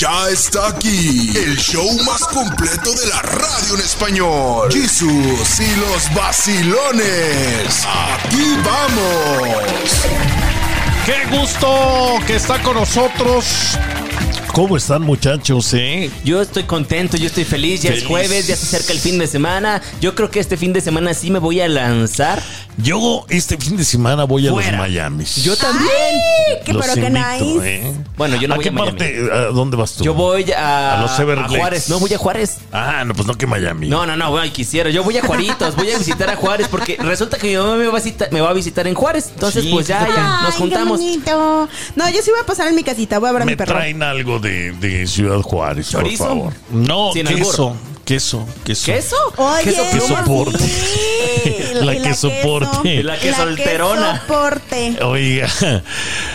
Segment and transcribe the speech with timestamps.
[0.00, 4.72] Ya está aquí el show más completo de la radio en español.
[4.72, 7.84] Jesús y los vacilones.
[7.86, 10.06] Aquí vamos.
[11.04, 13.78] Qué gusto que está con nosotros.
[14.52, 16.10] ¿Cómo están muchachos, eh?
[16.24, 18.08] Yo estoy contento, yo estoy feliz, ya es Feliz.
[18.08, 19.80] jueves, ya se acerca el fin de semana.
[20.00, 22.42] Yo creo que este fin de semana sí me voy a lanzar.
[22.76, 24.78] Yo este fin de semana voy a Fuera.
[24.78, 25.36] los Miamis.
[25.44, 25.90] Yo también.
[26.64, 27.76] Que Los pero que invito, nice.
[27.88, 27.94] ¿eh?
[28.16, 28.90] Bueno, yo no ¿A voy qué a Miami.
[28.98, 29.28] parte?
[29.32, 30.04] ¿A dónde vas tú?
[30.04, 31.56] Yo voy a, A los Everglades.
[31.56, 31.88] Juárez.
[31.88, 32.58] No, voy a Juárez.
[32.72, 33.88] Ah, no, pues no que Miami.
[33.88, 34.90] No, no, no, bueno, quisiera.
[34.90, 37.86] Yo voy a Juaritos, voy a visitar a Juárez porque resulta que mi mamá me
[37.86, 39.30] va a visitar, me va a, visitar en Juárez.
[39.32, 40.98] Entonces, Sí, pues ya, ya, nos Ay, juntamos.
[40.98, 41.68] qué bonito.
[41.96, 43.18] No, yo sí voy a pasar en mi casita.
[43.20, 43.74] Voy a ver a mi Me perro.
[43.74, 46.24] traen algo de, de Ciudad Juárez, ¿Chorizo?
[46.24, 46.52] por favor.
[46.72, 47.74] No, Sin queso,
[48.10, 48.86] queso, queso.
[48.92, 49.16] ¿Queso?
[49.36, 50.58] Oye, ¿Queso Que soporte.
[50.58, 51.60] sí.
[51.74, 53.02] La que soporte.
[53.04, 54.14] La que solterona.
[54.14, 54.98] que soporte.
[55.04, 55.48] Oiga,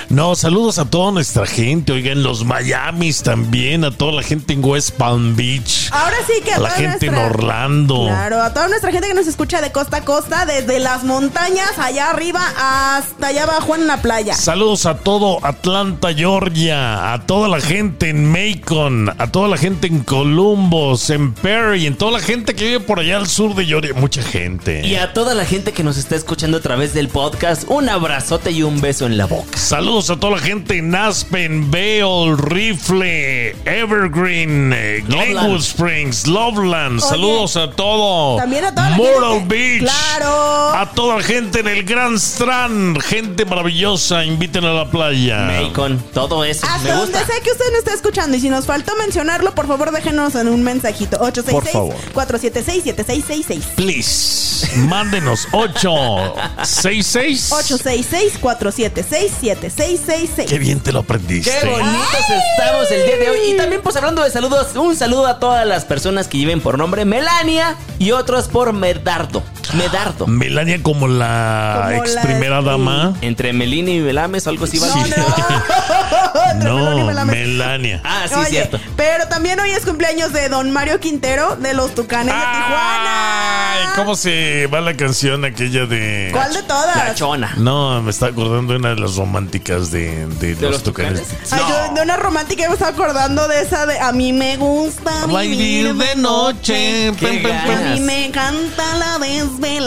[0.08, 4.54] no, saludos a toda nuestra gente, oiga, en los Miamis también, a toda la gente
[4.54, 8.05] en West Palm Beach, Ahora sí que a a la toda gente en nuestra- Orlando.
[8.08, 11.77] Claro, a toda nuestra gente que nos escucha de costa a costa, desde las montañas
[11.77, 14.34] allá arriba hasta allá abajo en la playa.
[14.34, 19.88] Saludos a todo Atlanta, Georgia, a toda la gente en Macon, a toda la gente
[19.88, 21.34] en Columbus, en
[21.66, 24.85] Perry, en toda la gente que vive por allá al sur de Georgia, mucha gente.
[24.85, 28.52] Y a toda la gente que nos está escuchando a través del podcast, un abrazote
[28.52, 29.58] y un beso en la boca.
[29.58, 35.62] Saludos a toda la gente en Aspen, Vale, Rifle, Evergreen, eh, Glenwood.
[35.62, 36.99] Springs, Loveland.
[37.02, 38.38] Oye, Saludos a todo.
[38.38, 39.80] también a toda la Myrtle gente- Beach.
[39.80, 40.70] Claro.
[40.76, 43.02] A toda la gente en el Grand Strand.
[43.02, 44.24] Gente maravillosa.
[44.24, 45.49] Inviten a la playa.
[45.63, 46.68] Macon, todo eso.
[46.68, 49.66] Hasta me donde sea que usted nos esté escuchando y si nos faltó mencionarlo, por
[49.68, 51.18] favor déjenos en un mensajito.
[51.62, 51.96] Por favor.
[52.14, 53.62] 866-476-7666.
[53.76, 54.68] Please.
[54.78, 57.52] Mándenos 866.
[57.52, 60.46] 866-476-7666.
[60.46, 61.52] Qué bien te lo aprendiste.
[61.52, 62.26] Qué bonitos
[62.58, 63.38] estamos el día de hoy.
[63.52, 66.78] Y también, pues hablando de saludos, un saludo a todas las personas que lleven por
[66.78, 69.44] nombre Melania y otros por Medardo.
[69.74, 70.28] Medardo.
[70.28, 73.14] Melania como la Como ex la- primera dama.
[73.22, 74.80] Entre Melini y Melames o algo así.
[74.80, 74.96] No, no.
[76.52, 77.36] Entre Melón y No, Melames.
[77.36, 78.02] Melania.
[78.03, 78.80] Ah, sí, Oye, cierto.
[78.96, 83.72] Pero también hoy es cumpleaños de don Mario Quintero de los Tucanes de Tijuana.
[83.74, 86.30] Ay, ¿cómo se va la canción aquella de.
[86.32, 86.96] ¿Cuál de todas?
[86.96, 87.53] La chona.
[87.58, 91.24] No, me está acordando de una de las románticas de, de, ¿De los los tucanes.
[91.24, 91.53] Tucanes?
[91.53, 95.26] Ay, yo de una romántica me estaba acordando de esa de A mí me gusta
[95.28, 97.12] vivir de noche.
[97.20, 97.78] Qué Pem, pem, pem.
[97.78, 99.18] A mí me encanta la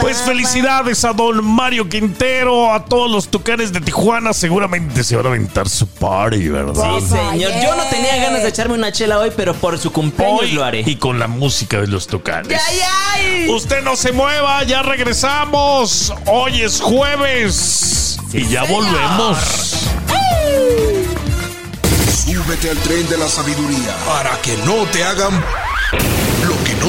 [0.01, 4.33] Pues felicidades a don Mario Quintero, a todos los tucanes de Tijuana.
[4.33, 6.99] Seguramente se van a aventar su party, ¿verdad?
[6.99, 7.51] Sí, señor.
[7.63, 10.63] Yo no tenía ganas de echarme una chela hoy, pero por su cumpleaños Hoy lo
[10.63, 10.83] haré.
[10.85, 12.59] y con la música de los tucanes.
[12.69, 12.79] ¡Ay,
[13.13, 13.49] ay!
[13.49, 16.13] Usted no se mueva, ya regresamos.
[16.25, 18.17] Hoy es jueves.
[18.31, 18.83] Sí, y ya señor.
[18.83, 19.37] volvemos.
[22.25, 25.43] Súbete al tren de la sabiduría para que no te hagan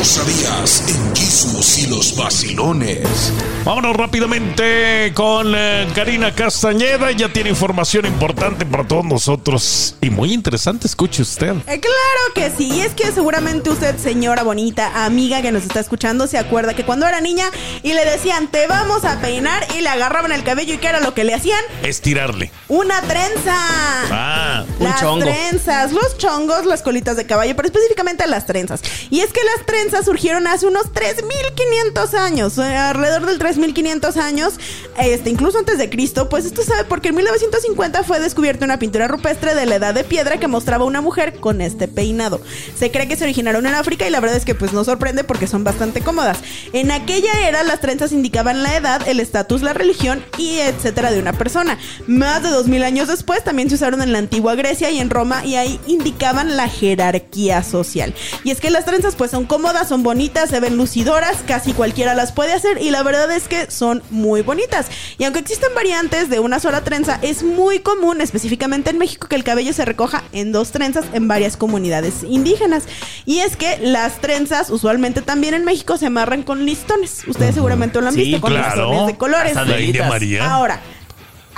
[0.00, 3.34] no sabías en Jesús y los vacilones.
[3.66, 7.10] Vámonos rápidamente con eh, Karina Castañeda.
[7.12, 10.86] Ya tiene información importante para todos nosotros y muy interesante.
[10.86, 11.50] Escuche usted.
[11.66, 15.80] Eh, claro que sí, y es que seguramente usted, señora bonita, amiga que nos está
[15.80, 17.44] escuchando, se acuerda que cuando era niña
[17.82, 21.00] y le decían, te vamos a peinar y le agarraban el cabello y ¿qué era
[21.00, 21.60] lo que le hacían?
[21.82, 22.50] Estirarle.
[22.68, 23.54] Una trenza.
[23.54, 25.26] Ah, Un las chongo.
[25.26, 28.80] trenzas, los chongos, las colitas de caballo, pero específicamente las trenzas.
[29.10, 34.54] Y es que las trenzas surgieron hace unos 3500 años, eh, alrededor del 3500 años,
[34.98, 36.28] este, incluso antes de Cristo.
[36.28, 40.04] Pues esto sabe porque en 1950 fue descubierta una pintura rupestre de la edad de
[40.04, 42.40] piedra que mostraba una mujer con este peinado.
[42.78, 45.24] Se cree que se originaron en África y la verdad es que pues no sorprende
[45.24, 46.38] porque son bastante cómodas.
[46.72, 51.20] En aquella era las trenzas indicaban la edad, el estatus, la religión y etcétera de
[51.20, 51.78] una persona.
[52.06, 55.44] Más de 2000 años después también se usaron en la antigua Grecia y en Roma
[55.44, 58.14] y ahí indicaban la jerarquía social.
[58.44, 62.14] Y es que las trenzas pues son cómodas, son bonitas, se ven lucidoras, casi cualquiera
[62.14, 64.86] las puede hacer y la verdad es que son muy bonitas.
[65.18, 69.36] Y aunque existen variantes de una sola trenza, es muy común, específicamente en México, que
[69.36, 72.84] el cabello se recoja en dos trenzas en varias comunidades indígenas.
[73.26, 77.22] Y es que las trenzas usualmente también en México se amarran con listones.
[77.26, 78.88] Ustedes seguramente lo han Sí, visto con claro.
[78.90, 79.56] listones de colores.
[79.56, 80.08] Hasta la India.
[80.08, 80.52] María.
[80.54, 80.80] Ahora,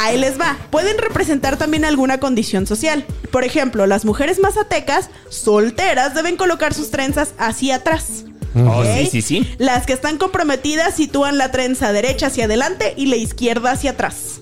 [0.03, 0.57] ahí les va.
[0.71, 3.05] Pueden representar también alguna condición social.
[3.31, 8.25] Por ejemplo, las mujeres mazatecas solteras deben colocar sus trenzas hacia atrás.
[8.55, 9.55] Oh, sí, sí, sí.
[9.59, 14.42] Las que están comprometidas sitúan la trenza derecha hacia adelante y la izquierda hacia atrás.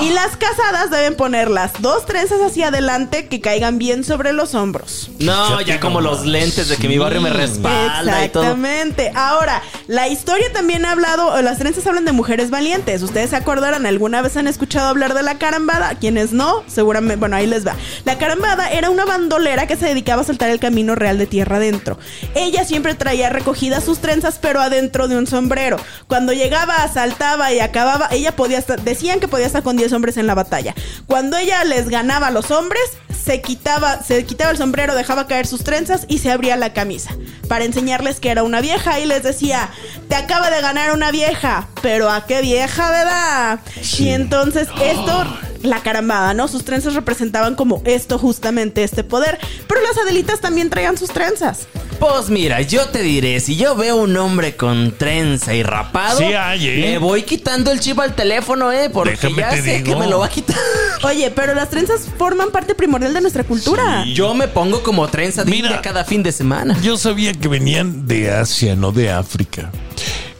[0.00, 4.54] Y las casadas deben poner las dos trenzas hacia adelante que caigan bien sobre los
[4.54, 5.10] hombros.
[5.20, 8.42] No, ya como los lentes de que mi barrio me respalda y todo.
[8.42, 9.12] Exactamente.
[9.14, 13.02] Ahora, La historia también ha hablado, las trenzas hablan de mujeres valientes.
[13.02, 15.96] Ustedes se acordarán, alguna vez han escuchado hablar de la carambada.
[15.96, 17.74] Quienes no, seguramente, bueno, ahí les va.
[18.04, 21.56] La carambada era una bandolera que se dedicaba a saltar el camino real de tierra
[21.56, 21.98] adentro.
[22.34, 25.76] Ella siempre traía recogidas sus trenzas, pero adentro de un sombrero.
[26.06, 30.16] Cuando llegaba, saltaba y acababa, ella podía estar, decían que podía estar con 10 hombres
[30.16, 30.74] en la batalla.
[31.06, 32.82] Cuando ella les ganaba a los hombres,
[33.22, 37.16] se quitaba, se quitaba el sombrero, dejaba caer sus trenzas y se abría la camisa.
[37.48, 39.70] Para enseñarles que era una vieja y les decía,
[40.08, 43.60] te acaba de ganar una vieja, pero ¿a qué vieja, verdad?
[43.98, 45.24] Y entonces esto,
[45.62, 46.48] la carambada, ¿no?
[46.48, 49.38] Sus trenzas representaban como esto justamente, este poder.
[49.68, 51.66] Pero las adelitas también traían sus trenzas.
[51.98, 56.24] Pues mira, yo te diré, si yo veo un hombre con trenza y rapado, Sí
[56.34, 56.76] hay, ¿eh?
[56.80, 59.84] le voy quitando el chip al teléfono, eh, porque Déjame ya te sé digo.
[59.84, 60.56] que me lo va a quitar.
[61.04, 64.02] Oye, pero las trenzas forman parte primordial de nuestra cultura.
[64.04, 64.14] Sí.
[64.14, 65.80] Yo me pongo como trenza de Mira.
[65.80, 66.76] Cada fin de semana.
[66.82, 69.70] Yo sabía que venían de Asia, no de África.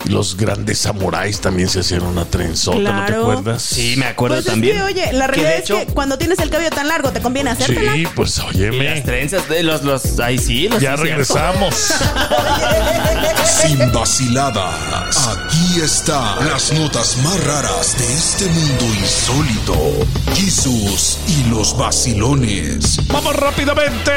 [0.04, 3.62] Y los grandes samuráis también se hacían una trenzota, ¿no te acuerdas?
[3.62, 4.76] Sí, me acuerdo Pues también.
[4.76, 7.12] es que, oye, la realidad de es hecho, que cuando tienes el cabello tan largo
[7.12, 7.92] te conviene hacértela.
[7.94, 9.00] Sí, pues y las óyeme.
[9.02, 11.02] trenzas de los, los, ay sí, los Ya sí, cierto.
[11.04, 11.74] regresamos.
[13.62, 15.28] Sin vaciladas.
[15.28, 20.06] Aquí están las notas más raras de este mundo insólito.
[20.34, 22.98] Jesús y los vacilones.
[23.08, 24.12] Vamos rápidamente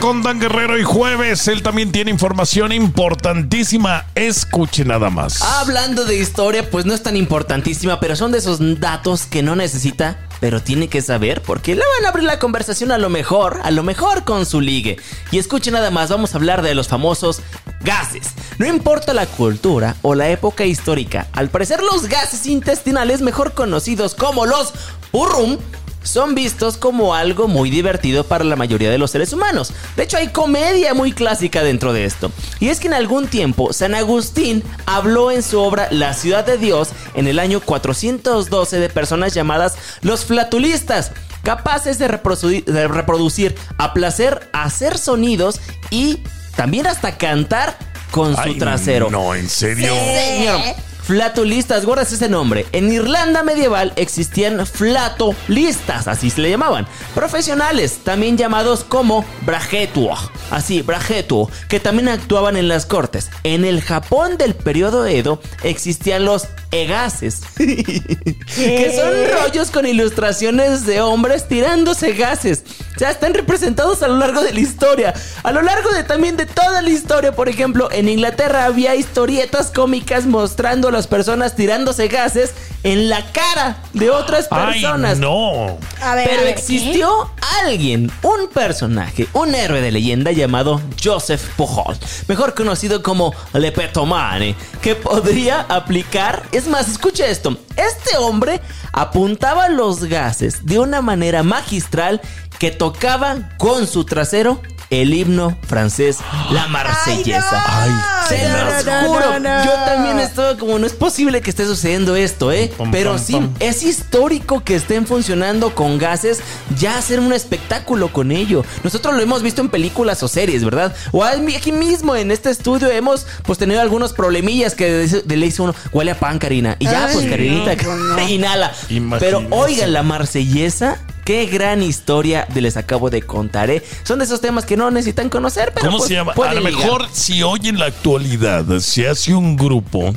[0.00, 1.48] con Dan Guerrero y Jueves.
[1.48, 4.06] Él también tiene información importantísima.
[4.14, 5.10] Escuche nada
[5.42, 9.56] Hablando de historia, pues no es tan importantísima, pero son de esos datos que no
[9.56, 13.60] necesita, pero tiene que saber porque le van a abrir la conversación a lo mejor,
[13.64, 14.96] a lo mejor con su ligue.
[15.32, 17.40] Y escuche nada más, vamos a hablar de los famosos
[17.80, 18.28] gases.
[18.58, 24.14] No importa la cultura o la época histórica, al parecer los gases intestinales, mejor conocidos
[24.14, 24.72] como los
[25.10, 25.58] purrum,
[26.02, 29.72] son vistos como algo muy divertido para la mayoría de los seres humanos.
[29.96, 32.32] De hecho, hay comedia muy clásica dentro de esto.
[32.60, 36.58] Y es que en algún tiempo San Agustín habló en su obra La ciudad de
[36.58, 41.12] Dios en el año 412 de personas llamadas los flatulistas,
[41.42, 45.60] capaces de, reproducir, de reproducir a placer, hacer sonidos
[45.90, 46.22] y
[46.56, 47.76] también hasta cantar
[48.10, 49.10] con su trasero.
[49.10, 49.92] No, en serio.
[49.94, 50.60] Señor,
[51.08, 52.66] flatulistas, guardas ese nombre.
[52.72, 56.86] En Irlanda medieval existían flatolistas, así se le llamaban.
[57.14, 60.14] Profesionales, también llamados como brajetuo.
[60.50, 63.30] Así, brajetuo, que también actuaban en las cortes.
[63.42, 67.40] En el Japón del periodo Edo existían los egases.
[67.56, 72.64] que son rollos con ilustraciones de hombres tirándose gases.
[72.94, 75.14] O sea, están representados a lo largo de la historia.
[75.42, 77.32] A lo largo de también de toda la historia.
[77.32, 82.52] Por ejemplo, en Inglaterra había historietas cómicas mostrando las personas tirándose gases
[82.82, 85.18] en la cara de otras Ay, personas.
[85.18, 85.78] no.
[86.02, 87.30] A ver, Pero a ver, existió
[87.62, 91.96] alguien, un personaje, un héroe de leyenda llamado Joseph Pujol,
[92.26, 98.60] mejor conocido como Lepetomane, que podría aplicar, es más, escucha esto, este hombre
[98.92, 102.20] apuntaba los gases de una manera magistral
[102.58, 106.18] que tocaba con su trasero el himno francés,
[106.50, 107.64] la marsellesa.
[107.66, 107.90] Ay,
[108.28, 109.40] Se no, los no, no, juro.
[109.40, 109.64] no.
[109.64, 112.72] Yo también estaba como, no es posible que esté sucediendo esto, ¿eh?
[112.90, 116.40] Pero sí, es histórico que estén funcionando con gases,
[116.78, 118.64] ya hacer un espectáculo con ello.
[118.82, 120.94] Nosotros lo hemos visto en películas o series, ¿verdad?
[121.12, 125.46] O aquí mismo en este estudio hemos pues tenido algunos problemillas que de, de le
[125.46, 126.76] hizo uno, huele a pan, Karina.
[126.78, 128.28] Y ya, Ay, pues Karinita, no, no.
[128.28, 128.72] inhala.
[129.18, 130.98] Pero oigan, la marsellesa.
[131.28, 133.82] Qué gran historia de les acabo de contar, ¿eh?
[134.02, 136.32] Son de esos temas que no necesitan conocer, pero ¿Cómo pues, se llama?
[136.32, 140.14] A lo mejor, si hoy en la actualidad se hace un grupo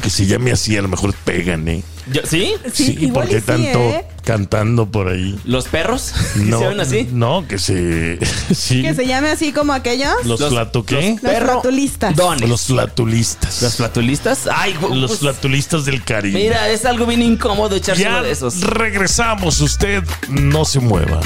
[0.00, 1.82] que se llame así, a lo mejor pegan, ¿eh?
[2.12, 2.54] Yo- ¿Sí?
[2.72, 4.04] Sí, igual porque sí, tanto ¿eh?
[4.22, 5.36] cantando por ahí.
[5.44, 6.12] ¿Los perros?
[6.34, 7.08] ¿Que No, se ven así?
[7.12, 8.18] no, que se.
[8.54, 8.82] sí.
[8.82, 10.12] Que se llame así como aquellos.
[10.24, 11.10] Los, flatu ¿qué?
[11.12, 12.14] Los perro flatulistas.
[12.14, 12.48] dones.
[12.48, 13.62] Los flatulistas.
[13.62, 14.48] ¿Los flatulistas?
[14.52, 16.38] Ay, gu- Los pues, flatulistas del Caribe.
[16.38, 18.60] Mira, es algo bien incómodo echarse ya uno de esos.
[18.60, 19.60] regresamos.
[19.60, 21.20] Usted no se mueva.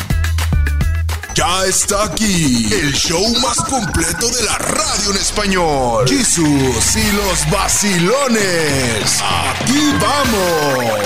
[1.40, 6.06] Ya está aquí el show más completo de la radio en español.
[6.06, 9.22] Jesús y los vacilones.
[9.22, 11.00] Aquí vamos.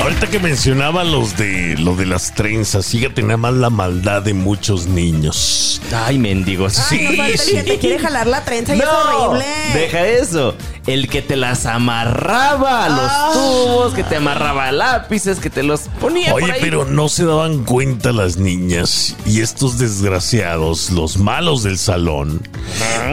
[0.00, 4.32] Ahorita que mencionaba los de lo de las trenzas, fíjate nada más la maldad de
[4.32, 5.82] muchos niños.
[5.94, 6.90] Ay, mendigos.
[6.90, 9.44] Ay, que te quiere jalar la trenza y es horrible.
[9.74, 10.56] Deja eso.
[10.86, 13.30] El que te las amarraba a los Ah.
[13.32, 16.60] tubos, que te amarraba a lápices, que te los ponía por Oye, ahí.
[16.60, 22.46] pero no se daban cuenta las niñas y estos desgraciados, los malos del salón,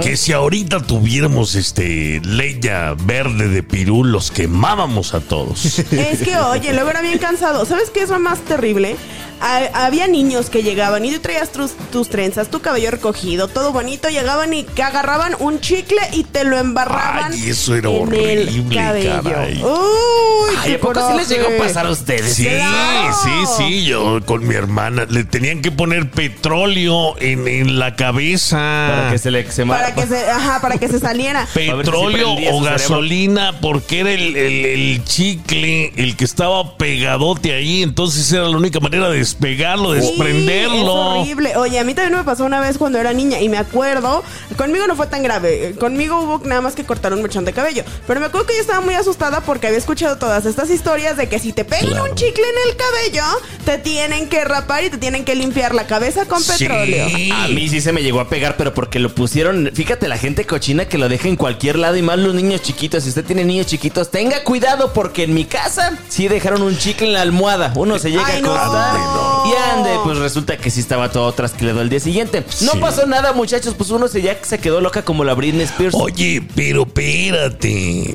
[0.04, 5.80] que si ahorita tuviéramos este leña verde de pirul, los quemábamos a todos.
[5.92, 7.66] Es que, oye, luego era bien cansado.
[7.66, 8.96] ¿Sabes qué es lo más terrible?
[9.44, 13.72] Ha- había niños que llegaban y tú traías tus, tus trenzas, tu cabello recogido, todo
[13.72, 17.32] bonito, llegaban y que agarraban un chicle y te lo embarraban.
[17.34, 19.24] Ay, eso era en el horrible, cabello.
[19.24, 19.62] caray.
[19.64, 22.34] Uy, Ay, ¿a poco sí les llegó a pasar a ustedes?
[22.36, 23.16] Sí, Claro.
[23.24, 28.58] sí, sí, yo con mi hermana le tenían que poner petróleo en, en la cabeza.
[28.58, 31.46] Para que se le se Para que se, ajá, para que se saliera.
[31.54, 32.60] si Petróleo o cerebro.
[32.62, 38.58] gasolina, porque era el, el- el chicle el que estaba pegadote ahí, entonces era la
[38.58, 41.16] única manera de despegarlo, Sí, desprenderlo.
[41.16, 41.56] es horrible.
[41.58, 44.24] Oye, a mí también me pasó una vez cuando era niña y me acuerdo,
[44.58, 47.51] conmigo no fue tan grave, eh, conmigo hubo nada más que cortar un mechón de
[47.54, 51.18] cabello, pero me acuerdo que yo estaba muy asustada porque había escuchado todas estas historias
[51.18, 52.06] de que si te pegan Claro.
[52.10, 53.24] un chicle en el cabello,
[53.66, 56.52] te tienen que rapar y te tienen que limpiar la cabeza con Sí.
[56.66, 57.06] petróleo.
[57.36, 59.70] A mí sí se me llegó a pegar, pero porque lo pusieron.
[59.74, 63.04] Fíjate, la gente cochina que lo deja en cualquier lado y más los niños chiquitos.
[63.04, 67.08] Si usted tiene niños chiquitos, tenga cuidado porque en mi casa sí dejaron un chicle
[67.08, 67.72] en la almohada.
[67.76, 69.44] Uno se llega Ay, a acostar No.
[69.46, 72.44] y ande, pues resulta que sí estaba todo trasquilado al día siguiente.
[72.62, 72.78] No Sí.
[72.80, 75.96] pasó nada, muchachos, pues uno se ya se quedó loca como la Britney Spears.
[75.96, 76.86] Oye, pero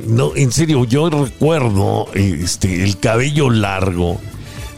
[0.07, 4.21] No, en serio, yo recuerdo este el cabello largo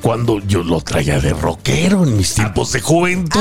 [0.01, 3.41] cuando yo lo traía de rockero en mis tiempos de juventud.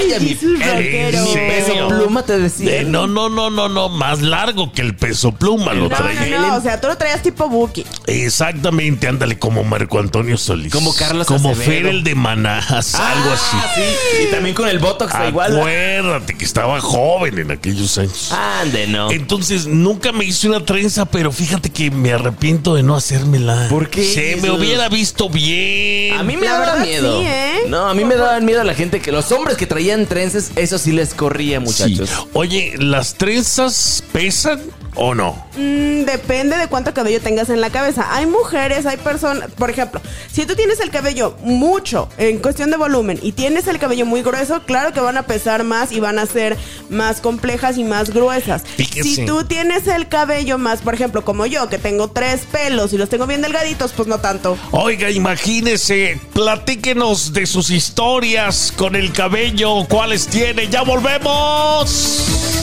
[0.00, 1.24] Ay, a mi, rockero.
[1.34, 2.80] peso pluma te decía.
[2.80, 6.38] Eh, no, no, no, no, no, más largo que el peso pluma lo No, traía.
[6.38, 7.84] no, no, o sea, tú lo traías tipo Buki.
[8.06, 10.72] Exactamente, ándale, como Marco Antonio Solís.
[10.72, 11.70] Como Carlos Como Acevedo.
[11.70, 13.56] Fer el de Manás, algo así.
[13.56, 14.24] Ah, sí.
[14.24, 15.56] Y también con el Botox igual.
[15.56, 18.32] Acuérdate que estaba joven en aquellos años.
[18.32, 19.10] Ande, no.
[19.10, 23.66] Entonces, nunca me hice una trenza, pero fíjate que me arrepiento de no hacérmela.
[23.68, 25.77] ¿Por qué, Se me hubiera visto bien.
[26.16, 27.20] A mí me La daba verdad, miedo.
[27.20, 27.54] sí, ¿eh?
[27.68, 30.78] No, a mí me daban miedo la gente que los hombres que traían trences, eso
[30.78, 32.08] sí les corría, muchachos.
[32.10, 32.28] Sí.
[32.32, 34.60] Oye, ¿las trenzas pesan
[34.94, 35.44] o no?
[35.56, 38.06] Mm, depende de cuánto cabello tengas en la cabeza.
[38.14, 42.76] Hay mujeres, hay personas, por ejemplo, si tú tienes el cabello mucho en cuestión de
[42.76, 46.18] volumen y tienes el cabello muy grueso, claro que van a pesar más y van
[46.18, 46.56] a ser
[46.88, 48.62] más complejas y más gruesas.
[48.76, 52.98] Si tú tienes el cabello más, por ejemplo, como yo, que tengo tres pelos y
[52.98, 54.56] los tengo bien delgaditos, pues no tanto.
[54.70, 60.68] Oiga, imagínese, platíquenos de sus historias con el cabello, cuáles tiene.
[60.68, 62.57] ¡Ya volvemos!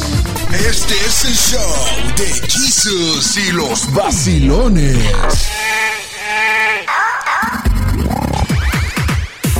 [0.59, 4.97] Este es el show de Jesus y los vacilones.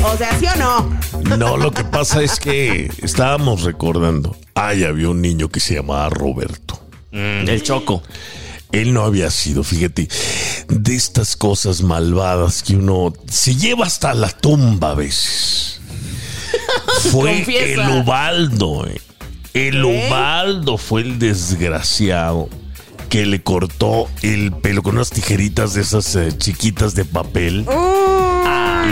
[0.03, 1.37] O sea, ¿sí o no?
[1.37, 4.37] No, lo que pasa es que estábamos recordando.
[4.53, 6.79] Ay, había un niño que se llamaba Roberto.
[7.11, 8.01] Mm, el choco.
[8.71, 10.07] Él no había sido, fíjate,
[10.69, 15.81] de estas cosas malvadas que uno se lleva hasta la tumba a veces.
[17.11, 17.83] Fue Confiesa.
[17.87, 18.85] el Ubaldo.
[18.87, 19.01] eh.
[19.55, 22.49] El Ubaldo fue el desgraciado
[23.07, 27.65] que le cortó el pelo con unas tijeritas de esas eh, chiquitas de papel.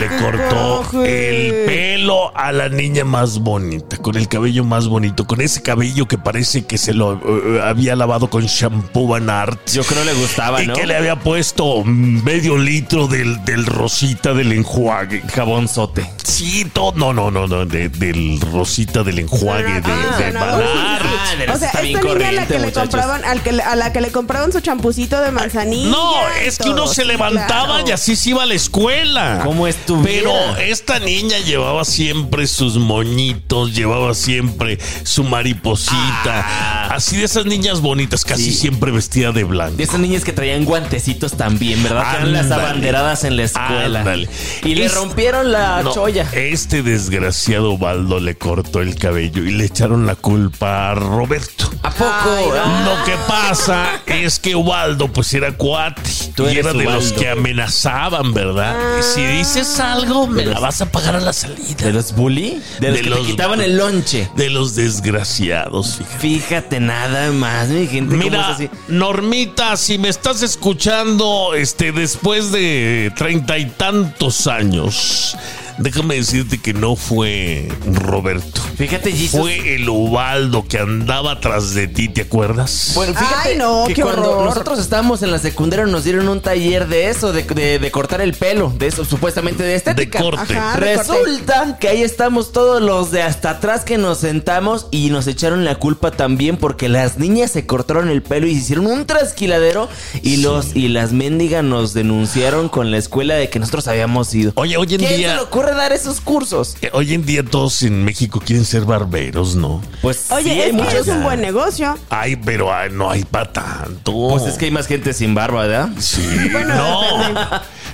[0.00, 1.28] Le cortó coraje.
[1.60, 6.06] el pelo a la niña más bonita, con el cabello más bonito, con ese cabello
[6.06, 9.58] que parece que se lo eh, había lavado con shampoo Van Art.
[9.72, 10.74] Yo creo le gustaba, y ¿no?
[10.74, 15.22] que le había puesto medio litro del, del rosita del enjuague.
[15.32, 16.10] Jabonzote.
[16.22, 16.92] Sí, todo.
[16.96, 17.64] No, no, no, no.
[17.66, 21.02] de- del rosita del enjuague de, Ah, de no, Van Art.
[21.02, 21.08] sí,
[21.38, 21.44] sí.
[21.48, 24.00] Ah, O sea, esta niña a la que le compraban, al que a la que
[24.00, 25.90] le compraban su champucito de manzanilla.
[25.90, 27.88] No, es que uno se sí, levantaba claro.
[27.88, 29.40] y así se iba a la escuela.
[29.44, 30.30] Como estuviera.
[30.30, 35.94] Pero esta niña llevaba siempre sus moñitos, llevaba siempre su mariposita.
[36.26, 36.88] Ah.
[36.94, 38.54] Así de esas niñas bonitas, casi Sí.
[38.54, 39.76] siempre vestida de blanco.
[39.76, 42.10] De esas niñas que traían guantecitos también, ¿verdad?
[42.10, 44.00] Que eran las abanderadas en la escuela.
[44.00, 44.28] Ándale.
[44.62, 46.28] Y le rompieron la No, cholla.
[46.32, 51.70] Este desgraciado Baldo le cortó el cabello y le echaron la culpa a Roberto.
[51.82, 52.30] ¿A poco?
[52.36, 52.54] Ay, no.
[52.56, 52.96] Ah.
[52.98, 56.02] Lo que pasa es que Ubaldo pues era cuate
[56.34, 58.76] Tú y era de los que amenazaban, ¿verdad?
[58.98, 61.86] Y si dices algo, me la vas a pagar a la salida.
[61.86, 62.60] ¿De los bully?
[62.80, 64.28] De los De que los- quitaban el lonche.
[64.36, 66.18] De los desgraciados, fíjate.
[66.18, 68.10] Fíjate nada más, mi gente.
[68.16, 68.70] ¿cómo es Mira, así?
[68.88, 75.36] Normita, si me estás escuchando, este, después de treinta y tantos años
[75.78, 78.60] déjame decirte que no fue Roberto.
[78.76, 79.40] Fíjate, Jesus.
[79.40, 82.92] Fue el Ubaldo que andaba atrás de ti, ¿te acuerdas?
[82.94, 84.44] Bueno, fíjate Ay, no, que qué cuando horror.
[84.46, 88.20] nosotros estábamos en la secundaria nos dieron un taller de eso, de, de- de cortar
[88.20, 90.18] el pelo, de eso, supuestamente de de estética.
[90.20, 90.56] corte.
[90.56, 90.78] Ajá.
[90.80, 90.96] De corte.
[90.96, 95.64] Resulta que ahí estamos todos los de hasta atrás que nos sentamos y nos echaron
[95.64, 99.88] la culpa también porque las niñas se cortaron el pelo y hicieron un trasquiladero
[100.22, 104.52] y los y las mendigas nos denunciaron con la escuela de que nosotros habíamos ido.
[104.56, 106.76] Oye, hoy en ¿Quién día- se ocurre dar esos cursos?
[106.92, 109.82] Hoy en día todos en México quieren ser barberos, ¿no?
[110.02, 111.98] Pues Oye, sí, es que es un buen negocio.
[112.10, 114.12] Ay, pero ay, no hay para tanto.
[114.30, 115.88] Pues es que hay más gente sin barba, ¿verdad?
[115.98, 117.02] Sí, Bueno, no.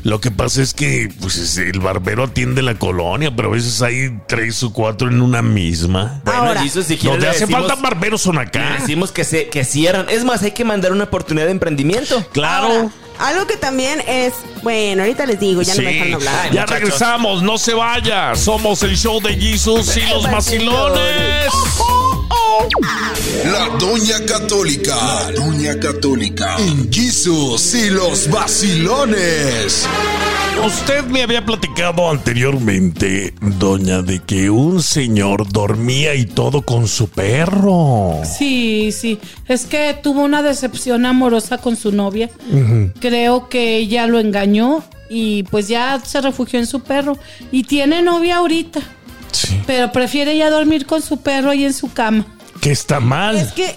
[0.03, 3.83] Lo que pasa es que pues, es- el barbero atiende la colonia, pero a veces
[3.83, 6.21] hay tres o cuatro en una misma.
[6.25, 8.77] Bueno, Ahora, Jesus, si quieres Donde hace decimos- falta barberos son le acá.
[8.81, 10.07] decimos que se que cierran.
[10.09, 12.25] Es más, hay que mandar una oportunidad de emprendimiento.
[12.33, 12.67] Claro.
[12.69, 12.89] Ahora,
[13.19, 14.35] algo que también es.
[14.63, 16.35] Bueno, ahorita les digo, ya no me dejan hablar.
[16.43, 16.81] Ay, ya muchachos.
[16.81, 18.35] regresamos, no se vaya.
[18.35, 21.47] Somos el show de Jesus y los vacilones.
[23.45, 24.95] La Doña Católica.
[24.95, 26.57] La Doña Católica.
[26.59, 29.87] En Jesus y los vacilones.
[30.65, 37.09] Usted me había platicado anteriormente, doña, de que un señor dormía y todo con su
[37.09, 38.21] perro.
[38.25, 39.19] Sí, sí.
[39.49, 42.29] Es que tuvo una decepción amorosa con su novia.
[43.01, 47.17] Creo que ella lo engañó y pues ya se refugió en su perro.
[47.51, 48.81] Y tiene novia ahorita.
[49.33, 49.61] Sí.
[49.67, 52.27] Pero prefiere ya dormir con su perro y en su cama.
[52.61, 53.37] Que está mal.
[53.37, 53.77] Es que.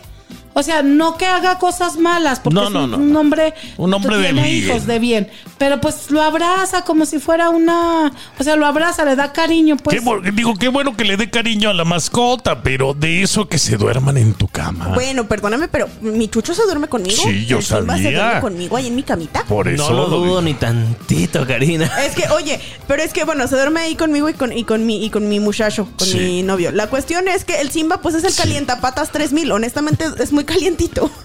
[0.55, 2.97] O sea, no que haga cosas malas, porque No, es no, un, no.
[2.97, 4.55] un hombre, Un hombre de tiene bien.
[4.69, 5.29] hijos de bien.
[5.57, 9.77] Pero pues lo abraza como si fuera una, o sea, lo abraza, le da cariño,
[9.77, 9.99] pues.
[9.99, 13.57] Qué digo, qué bueno que le dé cariño a la mascota, pero de eso que
[13.57, 14.89] se duerman en tu cama.
[14.93, 17.23] Bueno, perdóname, pero mi chucho se duerme conmigo.
[17.23, 18.23] Sí, yo El Simba se sabía.
[18.23, 19.43] duerme conmigo ahí en mi camita.
[19.45, 20.41] Por eso no lo lo dudo digo.
[20.41, 21.89] ni tantito, Karina.
[22.05, 24.85] Es que, oye, pero es que bueno, se duerme ahí conmigo y con, y con
[24.85, 26.17] mi y con mi muchacho, con Sí.
[26.17, 26.71] mi novio.
[26.71, 29.51] La cuestión es que el Simba, pues es el calientapatas 3000.
[29.51, 31.09] Honestamente, es muy calientito.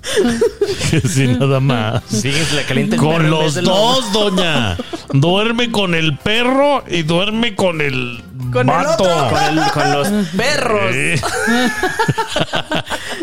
[1.09, 2.03] Sí, nada más.
[2.05, 4.77] Fíjense la caliente el Con los dos, doña.
[5.13, 8.23] Duerme con el perro y duerme con el
[8.53, 9.05] Con el vato.
[9.05, 9.29] otro.
[9.31, 10.91] Con, el- con los perros.
[10.95, 11.21] Eh,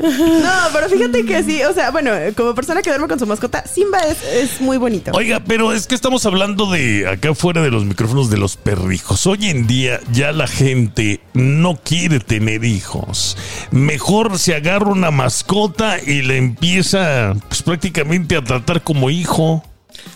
[0.01, 3.63] No, pero fíjate que sí, o sea, bueno, como persona que duerme con su mascota,
[3.65, 5.11] Simba es, es muy bonito.
[5.13, 9.25] Oiga, pero es que estamos hablando de acá fuera de los micrófonos de los perrijos.
[9.25, 13.37] Hoy en día ya la gente no quiere tener hijos.
[13.71, 19.63] Mejor se agarra una mascota y le empieza pues prácticamente a tratar como hijo.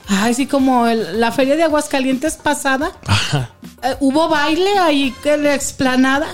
[0.08, 2.92] Ay, sí, como el- la feria de Aguascalientes pasada.
[3.84, 6.28] eh, hubo baile ahí en la explanada.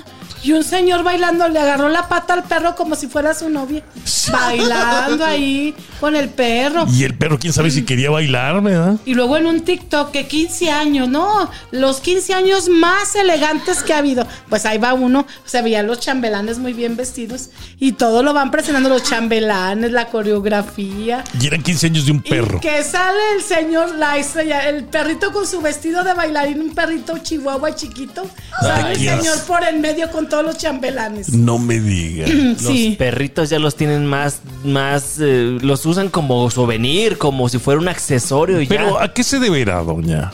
[0.44, 3.84] Y un señor bailando le agarró la pata al perro como si fuera su novia.
[4.32, 6.86] Bailando ahí con el perro.
[6.92, 8.96] Y el perro, quién sabe si quería bailar, ¿verdad?
[9.06, 13.94] Y luego en un TikTok que 15 años, no, los 15 años más elegantes que
[13.94, 14.28] ha habido.
[14.50, 17.50] Pues ahí va uno, se veían los chambelanes muy bien vestidos
[17.80, 21.24] y todo lo van presentando los chambelanes, la coreografía.
[21.40, 22.58] Y eran 15 años de un perro.
[22.58, 26.76] Y que sale el señor, la estrella, el perrito con su vestido de bailarín, un
[26.76, 28.30] perrito chihuahua chiquito.
[28.62, 31.30] Sale el señor por en medio con todos los chambelanes.
[31.30, 32.54] No me digan.
[32.62, 32.96] Los Sí.
[33.00, 37.88] perritos ya los tienen más, más, eh, los usan como souvenir, como si fuera un
[37.88, 38.60] accesorio.
[38.62, 39.04] y Pero ya.
[39.06, 40.32] ¿a qué se deberá, doña?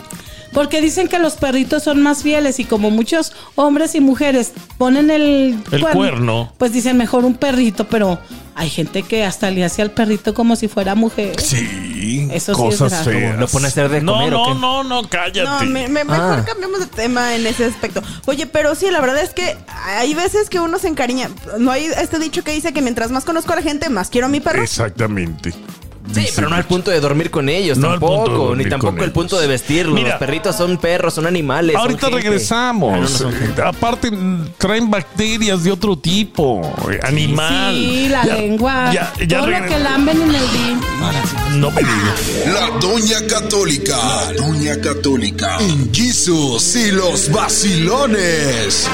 [0.54, 5.10] Porque dicen que los perritos son más fieles y como muchos hombres y mujeres ponen
[5.10, 6.52] el, El cuerno.
[6.58, 8.20] pues dicen mejor un perrito, pero
[8.54, 11.40] hay gente que hasta le hace al perrito como si fuera mujer.
[11.40, 13.40] Sí, Eso sí es cosas feas.
[13.40, 14.60] ¿Lo pone a hacer de no, comer o no, qué?
[14.60, 15.44] no, no, cállate.
[15.66, 16.46] No, me, me- mejor Ah.
[16.46, 18.04] cambiamos de tema en ese aspecto.
[18.26, 21.30] Oye, pero sí, la verdad es que hay veces que uno se encariña.
[21.60, 24.28] No hay este dicho que dice que mientras más conozco a la gente, más quiero
[24.28, 24.62] a mi perro.
[24.62, 25.54] Exactamente.
[26.14, 28.56] Sí, pero no al punto de dormir con ellos, No tampoco.
[28.56, 29.96] Ni tampoco el punto de vestirlos.
[29.96, 30.10] Mira.
[30.12, 31.74] los perritos son perros, son animales.
[31.74, 32.08] son Ahorita.
[32.08, 33.22] Ah, no, regresamos.
[33.22, 33.30] no.
[33.30, 34.12] Eh, Aparte,
[34.58, 36.62] traen bacterias de otro tipo.
[36.92, 37.76] eh, Animal.
[37.76, 40.78] Sí, la Ya- lengua, Ya, ya todo lo que lamben en el día.
[41.56, 42.54] No me digas.
[42.54, 43.98] La Doña Católica.
[43.98, 45.58] La Doña Católica.
[45.60, 48.88] En Jesus y los vacilones.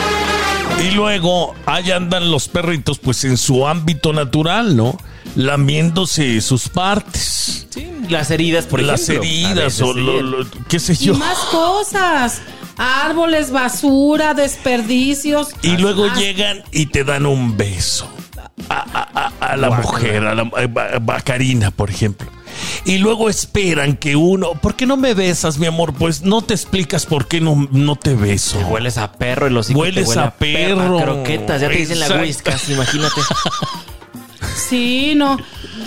[0.86, 4.98] Y luego, ahí andan los perritos, pues en su ámbito natural, ¿no?
[5.36, 7.68] Lamiéndose sus partes.
[7.70, 9.24] Sí, las heridas, por las ejemplo.
[9.24, 10.00] A heridas veces, o sí.
[10.00, 11.14] lo- lo- qué sé Y yo.
[11.16, 12.42] más cosas.
[12.78, 15.50] Árboles, basura, desperdicios.
[15.64, 18.08] Y luego Ah, llegan y te dan un beso.
[18.70, 22.30] A, a- a- a la mujer, a la a- a Karina, por ejemplo.
[22.86, 24.54] Y luego esperan que uno.
[24.54, 25.94] ¿Por qué no me besas, mi amor?
[25.94, 28.58] Pues no te explicas por qué no, no te beso.
[28.60, 30.98] Hueles a perro, hocico te Hueles huele a perro.
[31.00, 33.22] croquetas, ya te dicen la whiskas, imagínate.
[34.68, 35.38] Sí, no.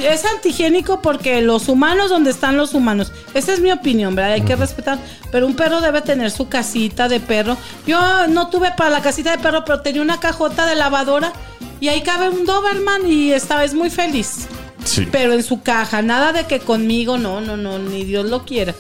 [0.02, 3.12] es antihigiénico porque los humanos donde están los humanos.
[3.34, 4.32] Esa es mi opinión, ¿verdad?
[4.32, 4.98] Hay que respetar.
[5.30, 7.56] Pero un perro debe tener su casita de perro.
[7.86, 11.32] Yo no tuve para la casita de perro, pero tenía una cajota de lavadora
[11.80, 14.48] y ahí cabe un Doberman y esta vez muy feliz.
[14.84, 15.06] Sí.
[15.10, 18.74] Pero en su caja, nada de que conmigo, no, no, no, ni Dios lo quiera.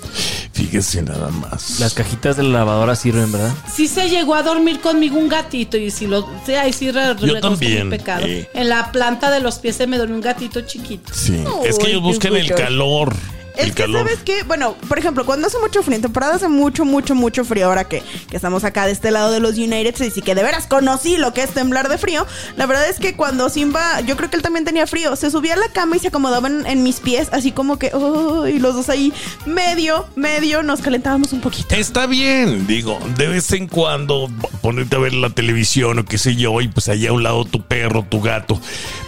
[0.52, 1.80] Fíjese nada más.
[1.80, 3.52] Las cajitas de la lavadora sirven, ¿verdad?
[3.74, 7.16] Sí se llegó a dormir conmigo un gatito y si lo, sí, ahí sí re-
[7.20, 8.26] Yo también, pecado.
[8.26, 8.48] eh.
[8.54, 11.12] En la planta de los pies se me dormió un gatito chiquito.
[11.14, 11.42] Sí.
[11.64, 13.14] es que ellos buscan el calor.
[13.56, 14.06] Es el que, calor.
[14.06, 14.42] ¿sabes qué?
[14.44, 17.84] Bueno, por ejemplo, cuando hace mucho frío, en temporada hace mucho, mucho, mucho frío, ahora
[17.84, 20.66] que, que estamos acá de este lado de los United States y que de veras
[20.66, 24.30] conocí lo que es temblar de frío, la verdad es que cuando Simba, yo creo
[24.30, 26.82] que él también tenía frío, se subía a la cama y se acomodaba en, en
[26.82, 29.12] mis pies, así como que, oh, y los dos ahí,
[29.46, 31.74] medio, medio, nos calentábamos un poquito.
[31.74, 34.28] Está bien, digo, de vez en cuando
[34.62, 37.44] ponerte a ver la televisión o qué sé yo, y pues allá a un lado
[37.44, 38.60] tu perro, tu gato.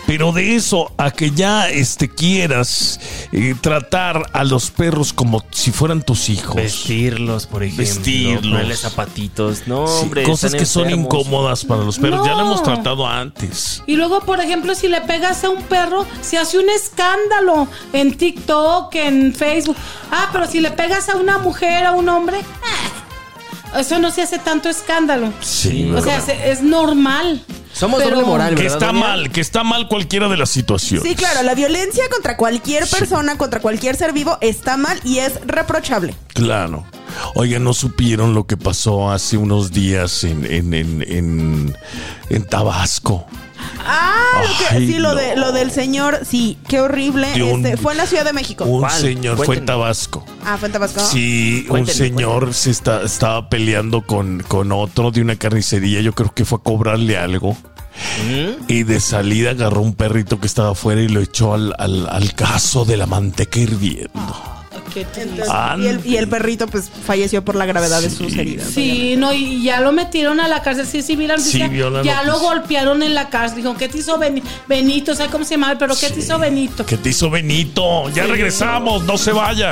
[0.07, 2.99] Pero de eso a que ya este, quieras
[3.33, 6.57] eh, tratar a los perros como si fueran tus hijos.
[6.57, 7.85] Vestirlos, por ejemplo.
[7.85, 8.43] Vestirlos.
[8.53, 9.63] Ponerle zapatitos.
[9.67, 10.25] No, Sí, hombre.
[10.25, 12.27] cosas están que son incómodas para los perros.
[12.27, 13.83] Ya lo hemos tratado antes.
[13.87, 18.17] Y luego, por ejemplo, si le pegas a un perro, se hace un escándalo en
[18.17, 19.77] TikTok, en Facebook.
[20.11, 22.39] Ah, pero si le pegas a una mujer, a un hombre,
[23.73, 25.33] ah, eso no se hace tanto escándalo.
[25.41, 25.91] Sí.
[25.97, 27.43] O sea, se- es normal.
[27.73, 28.77] Somos Pero- doble moral, que ¿verdad?
[28.77, 29.01] está doña?
[29.01, 31.09] mal, que está mal cualquiera de las situaciones.
[31.09, 35.41] Sí, claro, la violencia contra cualquier persona, contra cualquier ser vivo, está mal y es
[35.47, 36.15] reprochable.
[36.35, 36.85] Claro.
[37.35, 41.77] Oiga, ¿no supieron lo que pasó hace unos días en, en, en, en,
[42.31, 43.27] en Tabasco?
[43.85, 45.15] Ah, lo que- Ay, sí, lo, no.
[45.17, 47.33] de, lo del señor, sí, qué horrible.
[47.33, 48.65] De un- Este, fue en la Ciudad de México.
[48.65, 48.93] Un ¿Cuál?
[49.01, 49.67] señor fue en Cuéntenme.
[49.67, 50.25] Tabasco.
[50.45, 51.01] Ah, fue en Tabasco.
[51.01, 56.01] Sí, un Cuéntenme, señor se está, estaba peleando con, con otro de una carnicería.
[56.01, 57.57] Yo creo que fue a cobrarle algo.
[58.69, 62.35] Y de salida agarró un perrito que estaba afuera y lo echó al, al, al
[62.35, 64.62] caso de la manteca hirviendo.
[64.93, 65.23] Qué triste.
[65.23, 68.69] Entonces, y, el, y el perrito pues falleció por la gravedad de sus heridas.
[68.75, 70.87] Sí, no, y ya lo metieron a la cárcel.
[70.87, 71.69] Sí, sí, vi la Sí, noticia.
[71.69, 73.59] vio la ya lo golpearon en la cárcel.
[73.59, 75.15] Dijo, ¿qué te hizo Beni- Benito?
[75.15, 75.75] ¿Sabes cómo se llama?
[75.79, 76.85] Pero ¿qué te hizo Benito?
[76.85, 78.11] ¿Qué te hizo Benito?
[78.11, 79.71] Ya regresamos, no se vaya.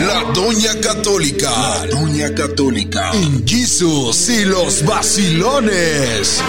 [0.00, 1.50] La Doña Católica.
[1.50, 3.10] La Doña Católica.
[3.12, 6.40] En Jesus y los vacilones.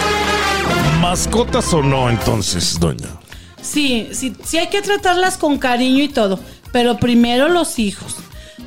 [1.00, 3.08] ¿Mascotas o no entonces, doña?
[3.62, 6.40] Sí, sí, sí hay que tratarlas con cariño y todo,
[6.72, 8.16] pero primero los hijos.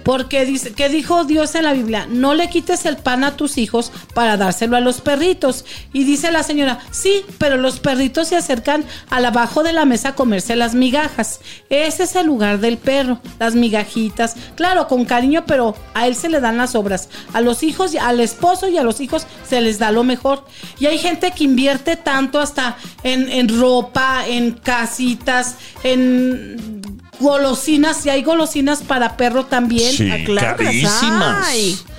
[0.04, 2.08] Porque dice, ¿qué dijo Dios en la Biblia?
[2.10, 5.66] No le quites el pan a tus hijos para dárselo a los perritos.
[5.94, 10.10] Y dice la señora, sí, pero los perritos se acercan al abajo de la mesa
[10.10, 11.40] a comerse las migajas.
[11.70, 14.36] Ese es el lugar del perro, las migajitas.
[14.56, 17.08] Claro, con cariño, pero a él se le dan las obras.
[17.32, 20.44] A los hijos, al esposo y a los hijos se les da lo mejor.
[20.80, 26.93] Y hay gente que invierte tanto hasta en, en ropa, en casitas, en
[27.24, 28.06] golosinas.
[28.06, 29.92] Y hay golosinas para perro también.
[29.92, 31.48] Sí, Ah, claro carísimas.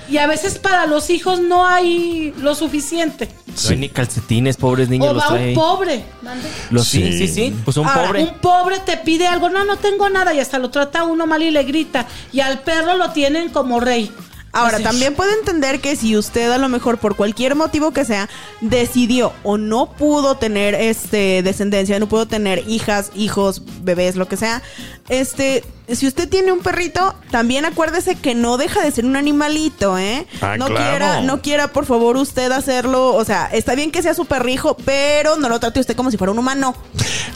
[0.07, 3.27] Y a veces para los hijos no hay lo suficiente.
[3.65, 6.05] No hay ni calcetines, pobres niños O los va un pobre.
[6.23, 6.47] mande.
[6.71, 7.27] Los, sí, Sí.
[7.27, 7.57] sí, sí.
[7.65, 8.23] Pues un Ahora, pobre.
[8.23, 11.43] Un pobre te pide algo, no, no tengo nada y hasta lo trata uno mal
[11.43, 12.07] y le grita.
[12.33, 14.13] Y al perro lo tienen como rey.
[14.55, 14.85] Ahora, Así.
[14.85, 18.29] también puede entender que si usted a lo mejor por cualquier motivo que sea
[18.61, 24.37] decidió o no pudo tener este descendencia, no pudo tener hijas, hijos, bebés, lo que
[24.37, 24.63] sea,
[25.09, 29.99] este, si usted tiene un perrito, también acuérdese que no deja de ser un animalito,
[29.99, 30.27] ¿eh?
[30.41, 30.83] Ah, no claro.
[30.89, 34.77] quiera, no quiera por favor usted hacerlo, o sea, está bien que sea su perrijo,
[34.85, 36.75] pero no lo trate usted como si fuera un humano.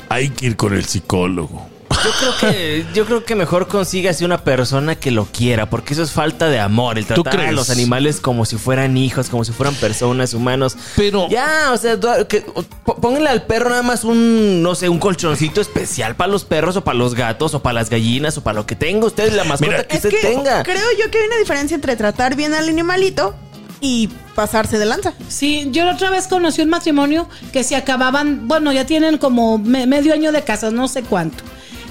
[0.08, 1.66] Hay que ir con el psicólogo.
[2.04, 6.02] Yo creo que, yo creo que mejor consígase una persona que lo quiera, porque eso
[6.02, 9.44] es falta de amor, el ¿Tú tratar a los animales como si fueran hijos, como
[9.44, 10.76] si fueran personas, humanos.
[10.96, 11.98] Pero- Ya, o sea,
[12.28, 16.44] que- o- pónganle al perro nada más un, no sé, un colchoncito especial para los
[16.44, 19.32] perros o para los gatos o para las gallinas o para lo que tenga usted,
[19.32, 20.62] la mascota Mira, que Es usted que tenga.
[20.62, 23.34] creo yo que hay una diferencia entre tratar bien al animalito
[23.80, 25.14] y pasarse de lanza.
[25.28, 29.58] Sí, yo la otra vez conocí un matrimonio que se acababan, bueno, ya tienen como
[29.58, 31.42] me- medio año de casas, no sé cuánto.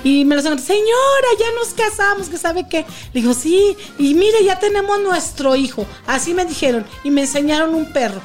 [0.08, 2.86] Y me lo encontré, señora, ya nos casamos, que sabe qué.
[3.12, 5.86] Le digo, sí, y mire, ya tenemos nuestro hijo.
[6.06, 8.22] Así me dijeron, y me enseñaron un perro.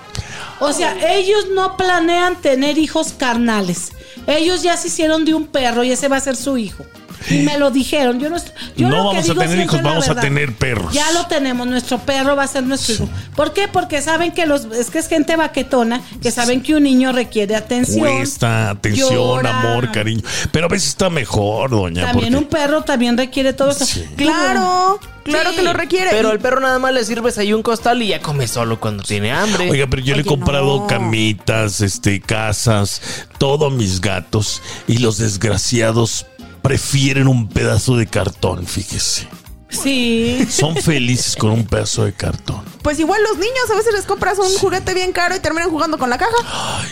[0.61, 3.91] O sea, ellos no planean tener hijos carnales.
[4.29, 6.87] Ellos ya se hicieron de un perro y ese va a ser su hijo.
[7.31, 8.19] Y me lo dijeron.
[8.21, 8.37] Yo no,
[8.77, 10.93] yo No lo que vamos a tener hijos, vamos a tener perros.
[10.93, 13.09] Ya lo tenemos, nuestro perro va a ser nuestro hijo.
[13.37, 13.69] ¿Por qué?
[13.69, 17.57] Porque saben que los es que es gente baquetona, que saben que un niño requiere
[17.57, 18.07] atención.
[18.07, 19.61] Cuesta atención, llora.
[19.61, 20.23] amor, cariño.
[20.51, 22.07] Pero a veces está mejor, doña.
[22.07, 23.85] También porque- un perro también requiere todo eso.
[23.87, 24.05] Sí.
[24.17, 26.11] Claro, claro Sí, que lo requiere.
[26.11, 29.03] Pero al perro nada más le sirves ahí un costal y ya come solo cuando
[29.03, 29.71] tiene hambre.
[29.71, 30.87] Oiga, pero yo le he comprado no.
[30.87, 33.01] camitas, este, casas,
[33.39, 36.27] todo a mis gatos y los desgraciados
[36.63, 39.29] prefieren un pedazo de cartón, fíjese.
[39.69, 40.47] Sí.
[40.51, 42.61] Son felices con un pedazo de cartón.
[42.83, 45.97] Pues igual los niños a veces les compras un juguete bien caro y terminan jugando
[45.99, 46.37] con la caja.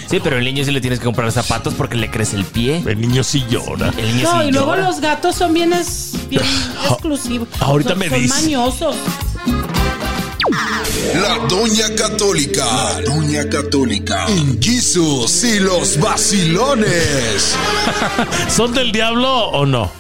[0.09, 2.83] Sí, pero el niño sí le tienes que comprar zapatos porque le crece el pie.
[2.87, 3.93] El niño sí llora.
[3.99, 6.43] El niño No, sí y luego los gatos son bien, es- bien
[6.89, 7.49] exclusivos.
[7.61, 8.35] ahorita Son- me son dice.
[8.43, 8.97] mañosos.
[11.15, 12.65] La Doña Católica.
[12.65, 14.27] La Doña Católica.
[14.61, 17.57] Jesus y los vacilones.
[18.49, 19.91] ¿Son del diablo o no?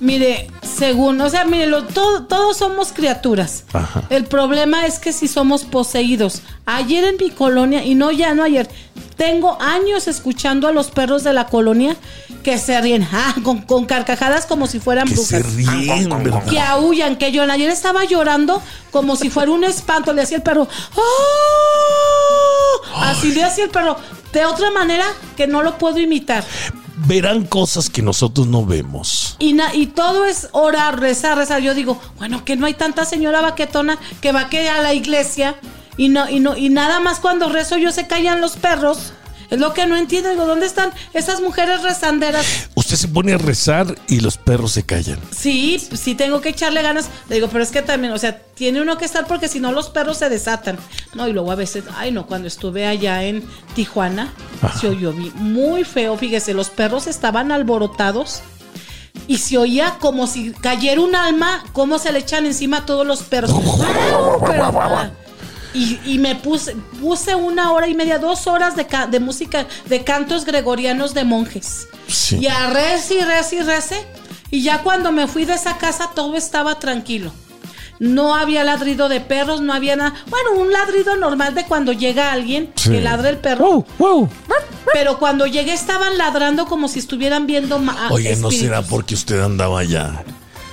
[0.00, 3.64] Mire, según, o sea, mire, lo- todo- todos somos criaturas.
[3.72, 4.04] Ajá.
[4.10, 6.42] El problema es que si somos poseídos.
[6.66, 8.68] Ayer en mi colonia, y no ya, no ayer,
[9.16, 11.96] tengo años escuchando a los perros de la colonia
[12.42, 15.54] que se ríen, ah, con, con carcajadas como si fueran Que se brujas.
[15.54, 16.44] ríen, ¿verdad?
[16.46, 17.50] Que aullan, que lloran.
[17.50, 20.12] Ayer estaba llorando como si fuera un espanto.
[20.12, 20.68] Le hacía el perro.
[20.94, 21.02] ¡Oh!
[22.96, 23.96] Así le hacía el perro.
[24.32, 25.04] De otra manera
[25.36, 26.44] que no lo puedo imitar.
[27.06, 29.36] Verán cosas que nosotros no vemos.
[29.40, 31.60] Y, na- y todo es orar, rezar, rezar.
[31.60, 35.56] Yo digo, bueno, que no hay tanta señora baquetona que va que a la iglesia
[35.96, 39.12] y no, y no, y nada más cuando rezo yo se callan los perros.
[39.50, 40.30] Es lo que no entiendo.
[40.30, 42.46] Digo, ¿dónde están esas mujeres rezanderas?
[42.74, 45.18] Usted se pone a rezar y los perros se callan.
[45.30, 47.10] Sí, sí tengo que echarle ganas.
[47.28, 49.70] Le digo, pero es que también, o sea, tiene uno que estar porque si no
[49.70, 50.78] los perros se desatan.
[51.12, 54.32] No, y luego a veces, ay no, cuando estuve allá en Tijuana,
[54.80, 56.16] se oyó vi- muy feo.
[56.16, 58.40] Fíjese, los perros estaban alborotados.
[59.28, 63.06] Y se oía como si cayera un alma, cómo se le echan encima a todos
[63.06, 63.52] los perros.
[65.74, 69.66] Y, y me puse, puse una hora y media, dos horas de, ca- de música,
[69.86, 71.88] de cantos gregorianos de monjes.
[72.08, 72.38] Sí.
[72.40, 74.06] Y a rece y rece y rece.
[74.50, 77.32] Y ya cuando me fui de esa casa todo estaba tranquilo.
[78.00, 80.12] No había ladrido de perros, no había nada.
[80.28, 82.90] Bueno, un ladrido normal de cuando llega alguien Sí.
[82.90, 83.86] que ladra el perro.
[84.92, 89.40] Pero cuando llegué estaban ladrando como si estuvieran viendo ma- Oye, ¿no será porque usted
[89.40, 90.24] andaba allá?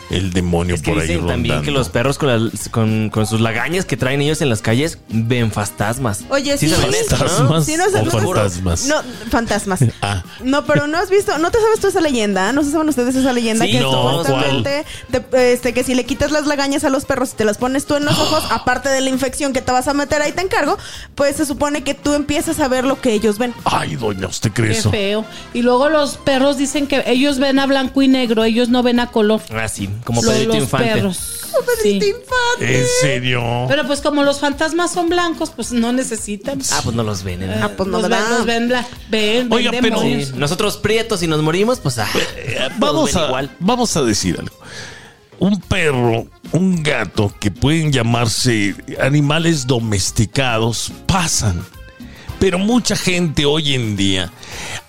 [0.10, 1.50] El demonio Es que por ahí dicen rondando.
[1.50, 4.62] también que los perros con, las- con, con sus lagañas que traen ellos en las
[4.62, 6.24] calles ven fantasmas.
[6.30, 6.66] Oye, sí.
[6.66, 6.88] eso, ¿no?
[7.18, 8.86] ¿Fantasmas Sí, no o fantasmas?
[8.88, 8.96] No,
[9.30, 9.80] fantasmas.
[10.02, 10.24] Ah.
[10.44, 13.16] No, pero no has visto, no te sabes tú esa leyenda, no se saben ustedes
[13.16, 13.92] esa leyenda Sí, que no,
[14.24, 17.58] supuestamente te- este, que si le quitas las lagañas a los perros y te las
[17.58, 20.32] pones tú en los ojos, aparte de la infección que te vas a meter ahí
[20.32, 20.78] te encargo,
[21.16, 23.54] pues se supone que tú empiezas a ver lo que ellos ven.
[23.66, 24.90] Ay, doña, ¿usted cree Qué eso?
[24.92, 25.26] feo.
[25.54, 29.00] Y luego los perros dicen que ellos ven a blanco y negro, ellos no ven
[29.00, 29.42] a color.
[29.54, 30.94] Ah, sí, como Lo- Pedrito los Infante.
[30.94, 31.36] perros.
[31.82, 32.00] Sí.
[32.62, 33.66] ¿En serio?
[33.68, 36.60] Pero pues como los fantasmas son blancos, pues no necesitan.
[36.72, 37.44] Ah, pues no los ven.
[37.44, 37.60] ¿eh?
[37.62, 40.00] Ah, pues no, los, ven, los ven, bla- ven, ven Oiga, pero-.
[40.02, 42.08] Sí, Nosotros prietos y nos morimos, pues ah,
[42.38, 43.56] Eh, nos vamos, ven a, igual.
[43.60, 44.56] vamos a decir algo.
[45.40, 51.66] Un perro, un gato que pueden llamarse animales domesticados pasan.
[52.40, 54.32] Pero mucha gente hoy en día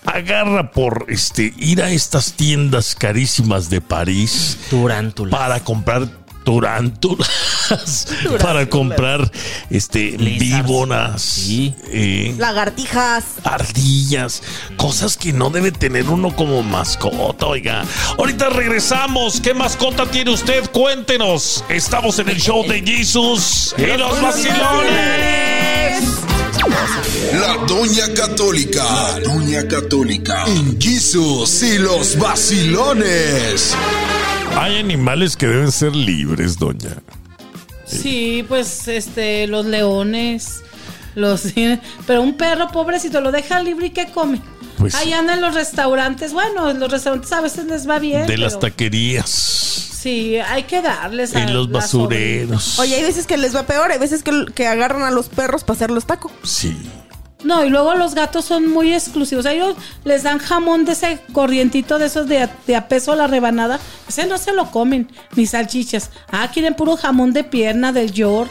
[0.05, 5.37] agarra por este ir a estas tiendas carísimas de París Turántula.
[5.37, 6.07] para comprar
[6.43, 8.07] turántulas,
[8.41, 9.29] para comprar
[9.69, 10.39] este Lizards.
[10.65, 11.75] víboras, Sí.
[11.91, 13.23] eh, Lagartijas.
[13.43, 14.41] ardillas,
[14.75, 17.85] cosas que no debe tener uno como mascota, oiga.
[18.17, 19.39] Ahorita regresamos.
[19.39, 20.67] ¿Qué mascota tiene usted?
[20.71, 21.63] Cuéntenos.
[21.69, 26.03] Estamos en el show de Jesus y los vacilones.
[27.33, 28.83] La Doña Católica.
[28.83, 30.45] La Doña Católica.
[30.45, 33.75] En Jesus y los vacilones.
[34.55, 37.01] Hay animales que deben ser libres, doña.
[37.85, 40.61] Sí, pues este, los leones,
[41.15, 41.45] los
[42.05, 44.39] pero un perro pobrecito lo deja libre y qué come.
[44.77, 46.33] Pues- Ahí andan en los restaurantes.
[46.33, 48.27] Bueno, en los restaurantes a veces les va bien.
[48.27, 49.29] De las taquerías.
[49.29, 52.79] Sí, hay que darles a En los la basureros.
[52.79, 55.63] Oye, hay veces que les va peor, hay veces que, que agarran a los perros
[55.63, 56.31] para hacerlos taco.
[56.43, 56.75] Sí.
[57.43, 59.45] No, y luego los gatos son muy exclusivos.
[59.45, 63.15] A ellos les dan jamón de ese corrientito de esos de a, de a peso
[63.15, 63.79] la rebanada.
[64.07, 66.09] Ese no se lo comen, ni salchichas.
[66.31, 68.49] Ah, quieren puro jamón de pierna, del york.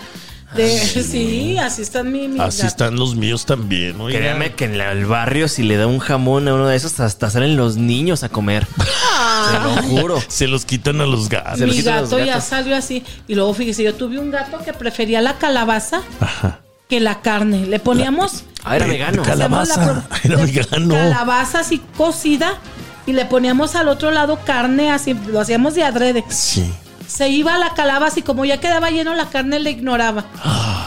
[0.57, 1.59] De, sí.
[1.59, 2.73] así están mi, mis Así gatos.
[2.73, 4.19] están los míos también, oiga.
[4.19, 6.99] Créame que en la- el barrio, si le da un jamón a uno de esos,
[6.99, 8.67] hasta salen los niños a comer.
[8.77, 10.19] Se lo juro.
[10.29, 11.59] Se los quitan a los gatos.
[11.61, 12.45] Se Mi quitan los gato ya gatos.
[12.45, 13.05] salió así.
[13.29, 16.61] Y luego fíjese, yo tuve un gato que prefería la calabaza Ajá.
[16.89, 17.67] que la carne.
[17.67, 19.23] Le poníamos Ah, era vegano.
[19.23, 19.75] cala- Calabaza.
[19.83, 20.95] hacemos Era vegano.
[20.95, 22.59] Calabaza así cocida.
[23.07, 26.25] y le poníamos al otro lado carne, así lo hacíamos de adrede.
[26.29, 26.71] Sí.
[27.11, 30.25] Se iba a la calabaza y como ya quedaba lleno la carne le ignoraba.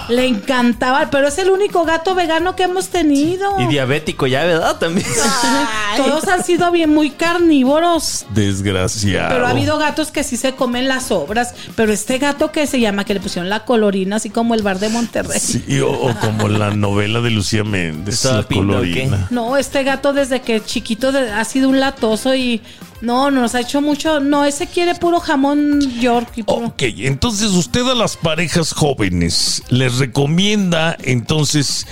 [0.07, 3.59] Le encantaba, pero es el único gato vegano que hemos tenido.
[3.59, 4.77] Y diabético ya, ¿verdad?
[4.77, 5.05] También.
[5.97, 8.25] Todos han sido bien muy carnívoros.
[8.33, 9.29] Desgraciado.
[9.33, 11.53] Pero ha habido gatos que sí se comen las obras.
[11.75, 14.79] Pero este gato que se llama, que le pusieron la colorina, así como el bar
[14.79, 15.39] de Monterrey.
[15.39, 19.27] Sí, o, o como la novela de Lucía Méndez, ¿Estaba la pinta colorina.
[19.29, 22.61] No, este gato desde que chiquito de- ha sido un latoso y
[23.03, 24.21] no, nos ha hecho mucho.
[24.21, 26.67] No, ese quiere puro jamón York y puro.
[26.67, 31.85] Ok, entonces usted a las parejas jóvenes les recomienda entonces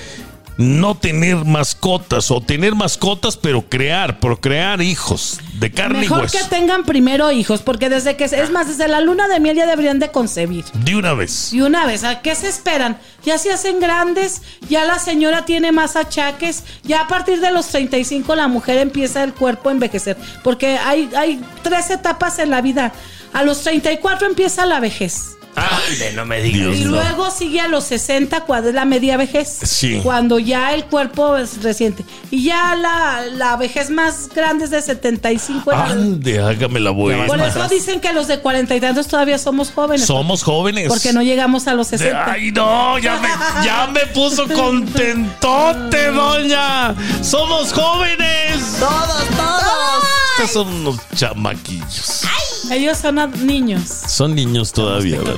[0.57, 6.37] no tener mascotas o tener mascotas pero crear, procrear hijos de carne y Mejor hueso.
[6.37, 9.65] que tengan primero hijos, porque desde que es más, desde la luna de miel ya
[9.65, 10.65] deberían de concebir.
[10.73, 11.53] De una vez.
[11.53, 12.97] Y una vez, ¿a qué se esperan?
[13.23, 17.67] Ya se hacen grandes, ya la señora tiene más achaques, ya a partir de los
[17.67, 22.61] 35 la mujer empieza el cuerpo a envejecer, porque hay, hay tres etapas en la
[22.61, 22.91] vida.
[23.33, 25.37] A los 34 empieza la vejez.
[25.55, 26.59] Ande, no me digas.
[26.61, 26.91] Dios Y no.
[26.91, 29.49] luego sigue a los 60 cuando es la media vejez.
[29.63, 29.99] Sí.
[30.03, 32.05] Cuando ya el cuerpo es reciente.
[32.29, 36.01] Y ya la, la vejez más grande es de 75 en adelante.
[36.03, 37.25] Ande, hágame la buena.
[37.27, 40.05] Por eso dicen que los de cuarenta y tantos todavía somos jóvenes.
[40.05, 40.87] Somos jóvenes.
[40.87, 42.31] Porque no llegamos a los De- 60.
[42.31, 43.27] Ay, no, ya me,
[43.65, 46.95] ya me puso contentote, doña.
[47.21, 48.77] Somos jóvenes.
[48.79, 50.03] Todos, todos.
[50.31, 52.21] Ustedes son unos chamaquillos.
[52.69, 53.81] Ellos son niños.
[54.07, 55.37] Son niños todavía, ¿verdad?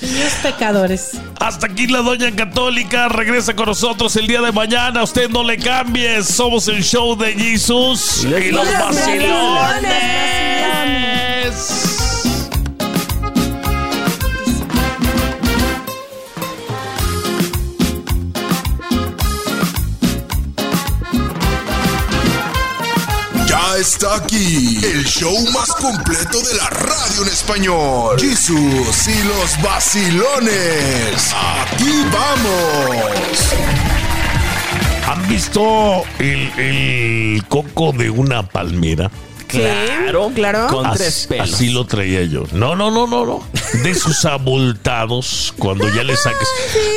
[0.00, 1.12] Niños pecadores.
[1.40, 3.08] Hasta aquí la Doña Católica.
[3.08, 5.02] Regresa con nosotros el día de mañana.
[5.02, 6.22] Usted no le cambie.
[6.22, 9.30] Somos el show de Jesus y, los los vacilones.
[10.72, 11.85] vacilones.
[23.78, 28.18] Está aquí el show más completo de la radio en español.
[28.18, 31.34] Jesús y los vacilones.
[31.34, 33.54] Aquí vamos.
[35.06, 39.10] ¿Han visto el coco de una palmera?
[39.60, 40.66] Claro, claro.
[40.68, 41.52] Con As- tres pelos.
[41.52, 42.44] Así lo traía yo.
[42.52, 43.42] No, no, no, no, no.
[43.82, 46.48] De sus abultados, cuando ya le saques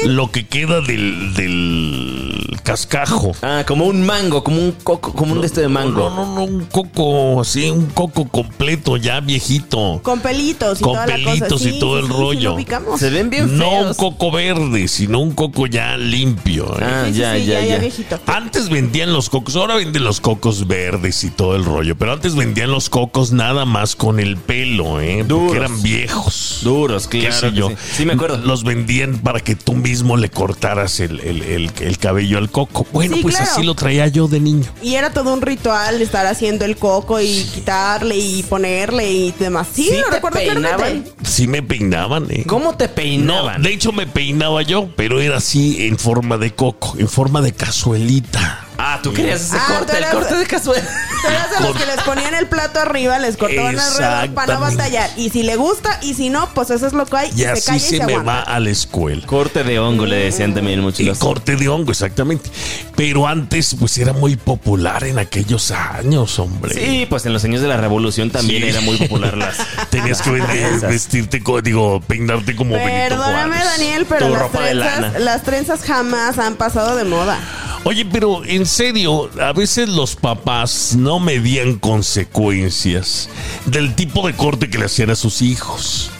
[0.05, 3.31] lo que queda del, del cascajo.
[3.41, 6.09] Ah, como un mango, como un coco, como un de este de mango.
[6.09, 9.99] No, no, no, un coco, así, un coco completo, ya viejito.
[10.03, 11.25] Con pelitos y Con toda la cosa.
[11.25, 12.57] pelitos y Sí, todo sí, el sí, rollo.
[12.57, 12.97] lo.
[12.97, 16.65] Se ven bien No un coco verde, sino un coco ya limpio.
[16.79, 16.83] ¿eh?
[16.85, 17.77] Ah, Sí, sí, ya, ya, ya.
[17.77, 18.19] viejito.
[18.25, 22.35] Antes vendían los cocos, ahora venden los cocos verdes y todo el rollo, pero antes
[22.35, 25.23] vendían los cocos nada más con el pelo, ¿eh?
[25.25, 25.43] Duros.
[25.47, 26.59] Porque eran viejos.
[26.63, 27.49] Duros, claro.
[27.49, 27.69] yo.
[27.69, 27.75] Sí.
[27.99, 28.37] Sí, me acuerdo.
[28.37, 32.85] Los vendían para que tú mismo le cortaras el, el- el- el cabello al coco.
[32.91, 33.51] Bueno, Sí, pues claro.
[33.51, 34.65] así lo traía yo de niño.
[34.81, 39.67] Y era todo un ritual estar haciendo el coco y quitarle y ponerle y demás.
[39.73, 40.61] Sí, ¿Sí lo te recuerdo peinaban?
[40.63, 41.11] claramente.
[41.23, 42.43] Sí me peinaban, ¿eh?
[42.47, 43.61] ¿Cómo te No, peinaban?
[43.61, 47.53] de hecho me peinaba yo, pero era así en forma de coco, en forma de
[47.53, 48.65] cazuelita.
[48.81, 50.87] Ah, tú querías ese Ah, tú corte, el eras- corte de cazuela.
[51.21, 54.65] Tú eras de los que les ponían el plato arriba, les cortaban alrededor para no
[54.69, 54.77] Exactamente.
[54.77, 55.09] batallar.
[55.17, 57.29] Y si le gusta y si no, pues eso es lo que hay.
[57.35, 58.31] Y se así calla y se, se me aguanta.
[58.31, 59.25] va a la escuela.
[59.27, 61.01] Corte de hongo, le decían también muchos.
[61.01, 62.49] Y corte de hongo, exactamente.
[62.95, 66.73] Pero antes, pues era muy popular en aquellos años, hombre.
[66.73, 68.69] Sí, pues en los años de la revolución también Sí.
[68.69, 69.57] era muy popular las.
[69.89, 70.89] Tenías que vender- Trenzas.
[70.89, 73.71] vestirte, co- digo, peinarte como Benito Perdóname, Juárez.
[73.77, 77.37] Daniel, pero Tu las ropa de trenzas, las trenzas jamás han pasado de moda.
[77.85, 83.29] Oye, pero en serio, a veces los papás no medían consecuencias
[83.65, 86.11] del tipo de corte que le hacían a sus hijos.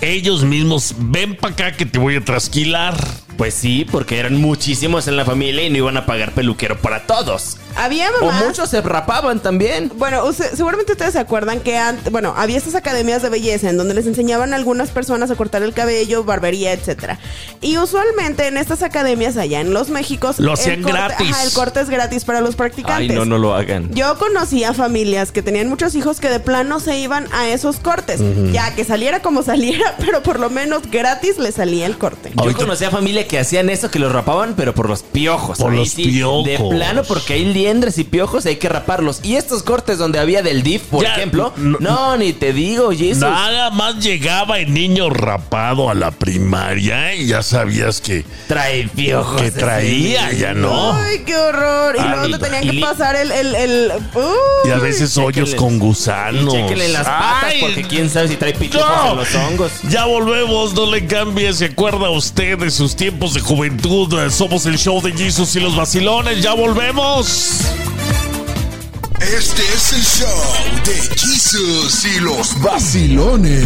[0.00, 2.96] Ellos mismos, ven para acá que te voy a trasquilar.
[3.36, 7.06] Pues sí, porque eran muchísimos en la familia y no iban a pagar peluquero para
[7.06, 7.56] todos.
[7.76, 8.44] Había O mamás.
[8.46, 9.90] muchos se rapaban también.
[9.96, 13.76] Bueno, usted- seguramente ustedes se acuerdan que antes, bueno, había estas academias de belleza en
[13.76, 17.18] donde les enseñaban a algunas personas a cortar el cabello, barbería, etcétera.
[17.60, 21.30] Y usualmente en estas academias allá en los Méxicos Lo el hacían corte- gratis.
[21.32, 23.10] Ajá, el corte es gratis para los practicantes.
[23.10, 23.90] Ay, no, no lo hagan.
[23.94, 28.20] Yo conocía familias que tenían muchos hijos que de plano se iban a esos cortes,
[28.52, 32.30] ya que saliera como saliera, pero por lo menos gratis le salía el corte.
[32.34, 35.58] Yo Ahorita- conocía familia que hacían eso, que los rapaban, pero por los piojos.
[35.58, 36.44] Por Ahí los sí, piojos.
[36.44, 39.20] De plano, porque hay liendres y piojos, hay que raparlos.
[39.22, 42.90] Y estos cortes donde había del DIF, por Ya, ejemplo, no- no, ni te digo,
[42.90, 43.20] Jesus.
[43.22, 49.40] Nada más llegaba el niño rapado a la primaria y ya sabías que, Trae piojos.
[49.40, 50.38] que traía, niño.
[50.40, 50.92] ya no.
[50.92, 51.96] Ay, qué horror.
[51.98, 53.32] Y luego te tenían que pasar el...
[53.32, 53.92] el, el
[54.66, 56.52] Y a veces hoyos con gusanos.
[56.52, 59.10] chéquenle las patas, Ay, porque quién sabe si trae pitufos no.
[59.12, 59.72] en los hongos.
[59.88, 61.50] Ya volvemos, no le cambie.
[61.54, 64.12] ¿Se acuerda usted de sus tiempos de juventud?
[64.20, 66.42] Eh, Somos el show de Jesus y los vacilones.
[66.42, 67.53] Ya volvemos.
[69.20, 70.42] Este es el show
[70.84, 73.64] de Jesus y los vacilones.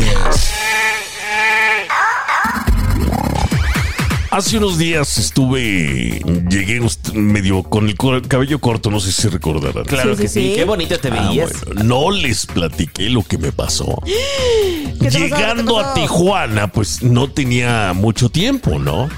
[4.30, 6.20] Hace unos días estuve,
[6.50, 6.80] llegué
[7.14, 7.96] medio con el
[8.28, 9.84] cabello corto, no sé si recordarán.
[9.84, 10.52] Claro Sí, que sí.
[10.54, 11.50] Qué bonito te Ah, veías.
[11.64, 14.00] bueno, no les platiqué lo que me pasó.
[14.04, 15.18] ¿Qué te pasó?
[15.18, 15.94] Llegando ¿Qué a pasó?
[16.02, 19.08] Tijuana, pues no tenía mucho tiempo, ¿no?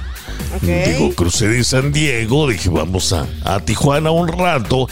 [0.62, 4.88] Digo, crucé de San Diego, dije, vamos a, a Tijuana un rato.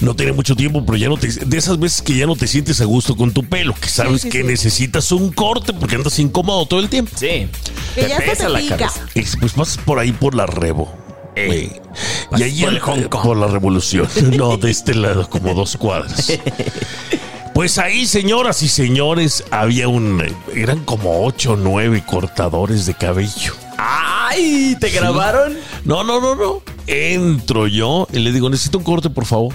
[0.00, 1.28] No tenía mucho tiempo, pero ya no te.
[1.28, 4.22] De esas veces que ya no te sientes a gusto con tu pelo, que sabes
[4.22, 4.44] sí, que sí.
[4.46, 7.12] necesitas un corte porque andas incómodo todo el tiempo.
[7.14, 7.46] Sí.
[7.94, 8.76] Que te ya se pesa te la pica.
[8.78, 9.06] cabeza.
[9.14, 10.92] Y pues pasas por ahí por la Rebo.
[11.34, 11.72] güey.
[12.38, 13.22] y ahí por el en- Hong Kong.
[13.22, 14.08] por la revolución.
[14.36, 16.32] No, de este lado, como dos cuadras.
[17.54, 20.22] Pues ahí, señoras y señores, había un.
[20.54, 23.52] Eran como ocho o nueve cortadores de cabello.
[24.32, 24.76] ¡Ay!
[24.80, 25.58] ¿Te grabaron?
[25.84, 26.62] No, no, no, no.
[26.86, 29.52] Entro yo y le digo, necesito un corte, por favor.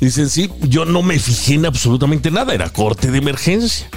[0.00, 3.88] Dicen, sí, yo no me fijé en absolutamente nada, era corte de emergencia.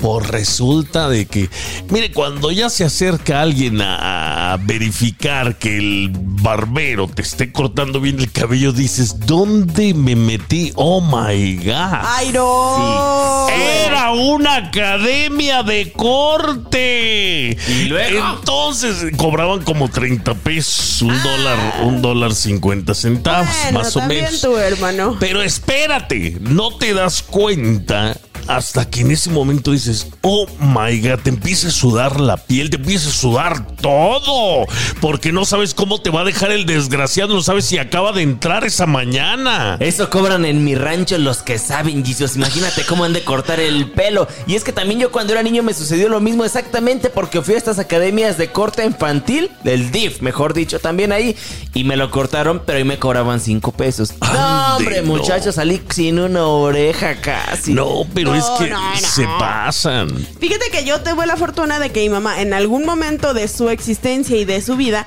[0.00, 1.48] Pues resulta de que,
[1.90, 8.18] mire, cuando ya se acerca alguien a, verificar que el barbero te esté cortando bien
[8.20, 10.72] el cabello, dices, ¿dónde me metí?
[10.76, 12.00] Oh my God.
[12.04, 13.48] ¡Ay, no!
[13.50, 17.56] Era una academia de corte.
[17.68, 18.36] ¿Y luego?
[18.38, 24.40] Entonces cobraban como 30 pesos, un dólar, un dólar 50 centavos, Bueno, más o menos.
[24.40, 25.16] tú, hermano.
[25.20, 28.16] Pero espérate, no te das cuenta
[28.46, 32.70] hasta que en ese momento dices, oh my god, te empieza a sudar la piel,
[32.70, 34.66] te empieza a sudar todo,
[35.00, 38.22] porque no sabes cómo te va a dejar el desgraciado, no sabes si acaba de
[38.22, 39.76] entrar esa mañana.
[39.80, 42.36] Eso cobran en mi rancho los que saben, Jesus.
[42.36, 44.28] Imagínate cómo han de cortar el pelo.
[44.46, 47.54] Y es que también yo cuando era niño me sucedió lo mismo exactamente porque fui
[47.54, 51.36] a estas academias de corte infantil, del DIF, mejor dicho, también ahí.
[51.74, 54.14] Y me lo cortaron, pero ahí me cobraban cinco pesos.
[54.20, 55.08] No, hombre, no.
[55.08, 57.74] muchachos, salí sin una oreja casi.
[57.74, 58.96] No, pero No, es que no, no.
[59.00, 60.26] se pasan.
[60.40, 63.68] Fíjate que yo tuve la fortuna de que mi mamá en algún momento de su
[63.68, 65.06] existencia y de su vida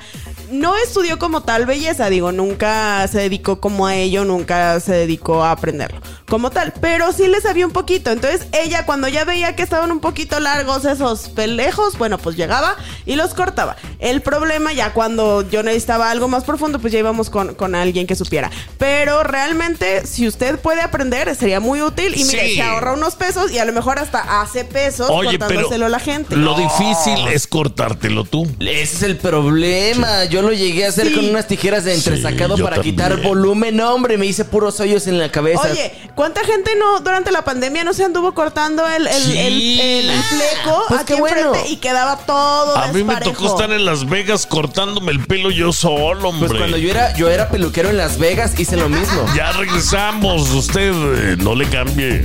[0.50, 5.42] no estudió como tal belleza, digo, nunca se dedicó como a ello, nunca se dedicó
[5.44, 8.10] a aprenderlo como tal, pero sí le sabía un poquito.
[8.10, 12.74] Entonces ella cuando ya veía que estaban un poquito largos esos pelejos, bueno, pues llegaba
[13.04, 13.76] y los cortaba.
[14.00, 18.08] El problema ya cuando yo necesitaba algo más profundo, pues ya íbamos con, con alguien
[18.08, 18.50] que supiera.
[18.76, 22.54] Pero realmente si usted puede aprender sería muy útil y mire, Sí.
[22.56, 25.88] se ahorra unos pesos y a lo mejor hasta hace pesos Oye, pero cortándoselo a
[25.90, 26.34] la gente.
[26.36, 28.46] lo difícil es cortártelo tú.
[28.58, 30.24] Ese es el problema.
[30.24, 31.14] Yo lo llegué a hacer Sí.
[31.14, 33.76] con unas tijeras de entresacado Sí, yo para quitar volumen.
[33.76, 35.68] No, hombre, me hice puros hoyos en la cabeza.
[35.70, 39.38] Oye, ¿cuánta gente no durante la pandemia no se anduvo cortando el, el, Sí.
[39.38, 41.52] el- el fleco Pues aquí qué bueno.
[41.68, 45.72] y quedaba todo A mí me tocó estar en Las Vegas cortándome el pelo yo
[45.72, 46.48] solo, hombre.
[46.48, 49.24] pues cuando yo era, yo era peluquero en Las Vegas, hice lo mismo.
[49.36, 52.24] Ya regresamos, usted eh, no le cambie.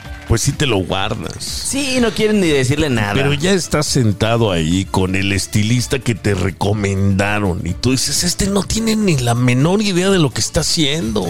[0.31, 1.43] pues sí te lo guardas.
[1.43, 3.11] Sí, no quieren ni decirle nada.
[3.15, 8.47] Pero ya estás sentado ahí con el estilista que te recomendaron y tú dices, este
[8.47, 11.25] no tiene ni la menor idea de lo que está haciendo.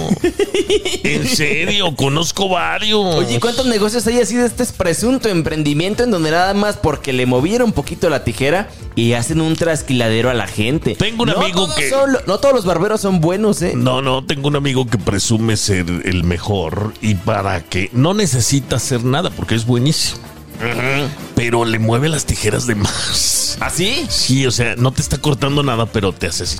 [1.03, 3.03] en serio, conozco varios.
[3.15, 7.25] Oye, ¿cuántos negocios hay así de este presunto emprendimiento en donde nada más porque le
[7.25, 10.93] movieron un poquito la tijera y hacen un trasquiladero a la gente?
[10.95, 13.73] Tengo un No amigo que- son no todos los barberos son buenos, ¿eh?
[13.75, 18.77] No, no, tengo un amigo que presume ser el mejor y para que no necesita
[18.95, 20.19] hacer nada porque es buenísimo.
[21.35, 23.57] Pero le mueve las tijeras de más.
[23.61, 24.05] ¿Así?
[24.09, 26.57] Sí, o sea, no te está cortando nada, pero te hace así.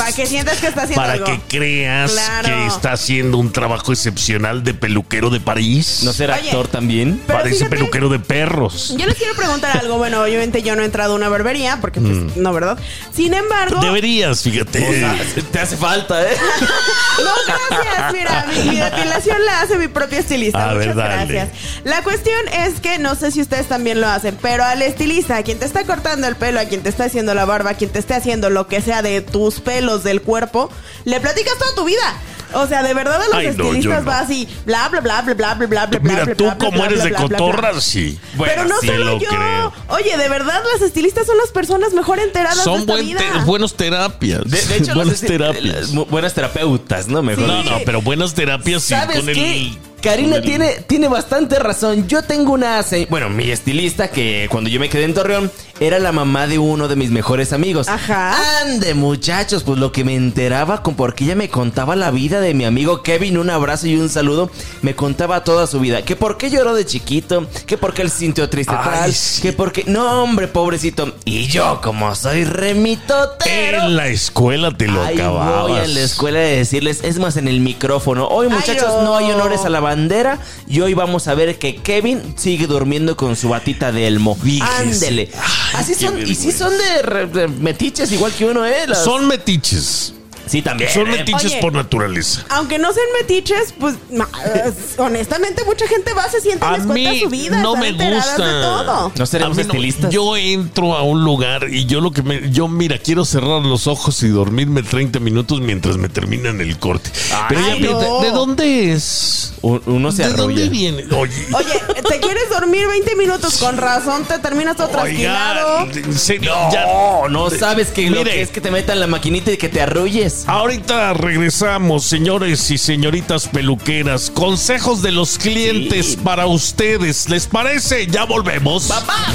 [0.00, 1.26] Para que sientas que está haciendo Para algo.
[1.26, 2.48] que creas Claro.
[2.48, 6.00] que está haciendo un trabajo excepcional de peluquero de París.
[6.04, 6.48] ¿No será Oye.
[6.50, 7.20] actor también?
[7.26, 8.94] Parece fíjate- peluquero de perros.
[8.96, 9.98] Yo les quiero preguntar algo.
[9.98, 12.30] Bueno, obviamente yo no he entrado a una barbería porque, pues, Mm.
[12.36, 12.78] no, ¿verdad?
[13.14, 13.80] Sin embargo.
[13.80, 15.06] Deberías, fíjate.
[15.52, 16.34] Te hace falta, ¿eh?
[17.24, 18.12] No, gracias.
[18.12, 20.70] Mira, mi, mi depilación la hace mi propia estilista.
[20.70, 21.32] A ver, Muchas dale.
[21.34, 21.58] gracias.
[21.84, 25.42] La cuestión es que no sé si ustedes también lo hacen, pero al estilista, a
[25.42, 27.90] quien te está cortando el pelo, a quien te está haciendo la barba, a quien
[27.90, 30.70] te esté haciendo lo que sea de tus pelos del cuerpo,
[31.04, 32.14] le platicas toda tu vida.
[32.52, 34.10] O sea, de verdad a los Ay, no, estilistas no.
[34.10, 36.64] va así, bla, bla, bla, bla, bla, bla, bla, bla, Mira, bla, tú bla, bla,
[36.66, 37.38] como bla, eres bla, de bla, bla, bla.
[37.38, 38.18] cotorra, sí.
[38.36, 39.28] Pero no sí solo lo yo.
[39.28, 39.72] creo.
[39.90, 43.20] Oye, de verdad, las estilistas son las personas mejor enteradas de Son esta buen vida.
[43.20, 44.42] te- buenos terapias.
[44.50, 45.92] De, de hecho, buenas esti- terapias.
[46.10, 47.22] buenas terapeutas, ¿no?
[47.22, 47.50] Mejor Sí.
[47.50, 49.32] No, no, pero buenas terapias sí ¿Sabes con qué?
[49.32, 52.08] el Karina tiene, tiene bastante razón.
[52.08, 52.84] Yo tengo una...
[53.08, 56.88] Bueno, mi estilista que cuando yo me quedé en Torreón era la mamá de uno
[56.88, 57.88] de mis mejores amigos.
[57.88, 58.60] Ajá.
[58.60, 62.52] Ande, muchachos, pues lo que me enteraba con porque ella me contaba la vida de
[62.54, 64.50] mi amigo Kevin, un abrazo y un saludo,
[64.82, 68.10] me contaba toda su vida, que por qué lloró de chiquito, que por qué él
[68.10, 69.40] se sintió triste Ay, tal, sí.
[69.42, 71.14] que porque no, hombre, pobrecito.
[71.24, 73.84] Y yo como soy remitotero.
[73.84, 75.62] En la escuela te lo Ahí acababas.
[75.68, 78.28] voy a la escuela de decirles, es más en el micrófono.
[78.28, 80.38] Hoy, muchachos, Ay, no hay honores a la bandera.
[80.68, 84.36] Y hoy vamos a ver que Kevin sigue durmiendo con su batita de elmo.
[84.78, 85.30] Ándele.
[85.74, 88.86] Así son, y sí son de, re- de metiches, igual que uno, ¿eh?
[88.86, 90.14] Las- Son metiches.
[90.50, 90.90] Sí, también.
[90.92, 91.18] Son ¿eh?
[91.18, 91.60] metiches Oye.
[91.60, 92.44] por naturaleza.
[92.50, 94.28] Aunque no sean metiches, pues ma-
[94.98, 97.62] honestamente mucha gente va, se siente A les cuenta mí su vida.
[97.62, 98.46] no están me enteradas gusta.
[98.46, 99.12] de todo.
[99.16, 100.12] No seremos mí no- estilistas.
[100.12, 102.50] yo entro a un lugar y yo lo que me.
[102.50, 107.10] Yo, mira, quiero cerrar los ojos y dormirme 30 minutos mientras me terminan el corte.
[107.48, 108.20] Pero Ay, ya, no.
[108.20, 109.54] ¿de, de dónde es?
[109.62, 111.04] Un- Uno se ¿De dónde viene?
[111.14, 111.32] Oye.
[111.52, 113.58] Oye, ¿te quieres dormir 20 minutos?
[113.58, 115.84] Con razón te terminas todo trasquilado.
[115.84, 118.32] Oiga, en serio, ya- No, no sabes que lo Mire.
[118.32, 120.39] que es que te metan la maquinita y que te arrulles.
[120.46, 124.30] Ahorita regresamos, señores y señoritas peluqueras.
[124.30, 126.16] Consejos de los clientes Sí.
[126.16, 127.28] para ustedes.
[127.28, 128.06] ¿Les parece?
[128.06, 128.84] Ya volvemos.
[128.84, 129.26] ¡Papá!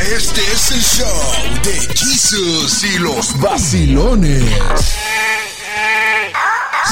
[0.00, 4.42] Este es el show de Jesus y los vacilones.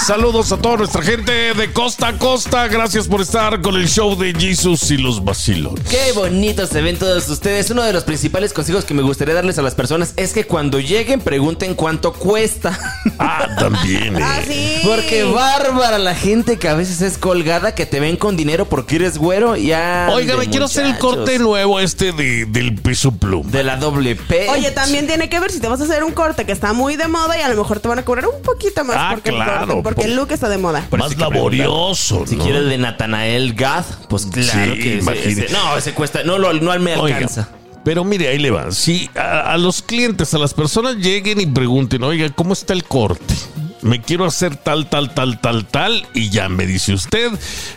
[0.06, 2.66] Saludos a toda nuestra gente de costa a costa.
[2.68, 5.84] Gracias por estar con el show de Jesus y los vacilones.
[5.86, 7.68] Qué bonitos se ven todos ustedes.
[7.70, 10.80] Uno de los principales consejos que me gustaría darles a las personas es que cuando
[10.80, 12.78] lleguen pregunten cuánto cuesta.
[13.20, 14.16] Ah, también.
[14.16, 14.20] eh.
[14.22, 14.76] Ah, sí.
[14.84, 18.96] Porque bárbara la gente que a veces es colgada, que te ven con dinero porque
[18.96, 19.56] eres güero.
[19.56, 20.08] Ya.
[20.12, 23.50] Oiga, me quiero hacer el corte nuevo este de, del peso pluma.
[23.50, 24.48] De la doble P.
[24.50, 26.94] Oye, también tiene que ver si te vas a hacer un corte que está muy
[26.96, 29.30] de moda y a lo mejor te van a cobrar un poquito más Ah, porque,
[29.30, 30.86] claro, porque por- el look está de moda.
[30.96, 32.44] Más laborioso, Si ¿no?
[32.44, 36.22] quieres de Natanael Gath, pues claro Sí, que ese, No, ese cuesta.
[36.24, 37.48] No, lo- no me Oiga, alcanza.
[37.84, 38.70] pero mire, ahí le va.
[38.72, 42.84] Si a, a los clientes, a las personas lleguen y pregunten, oiga, ¿cómo está el
[42.84, 43.34] corte?
[43.80, 46.06] Me quiero hacer tal, tal, tal, tal, tal.
[46.12, 47.30] Y ya me dice usted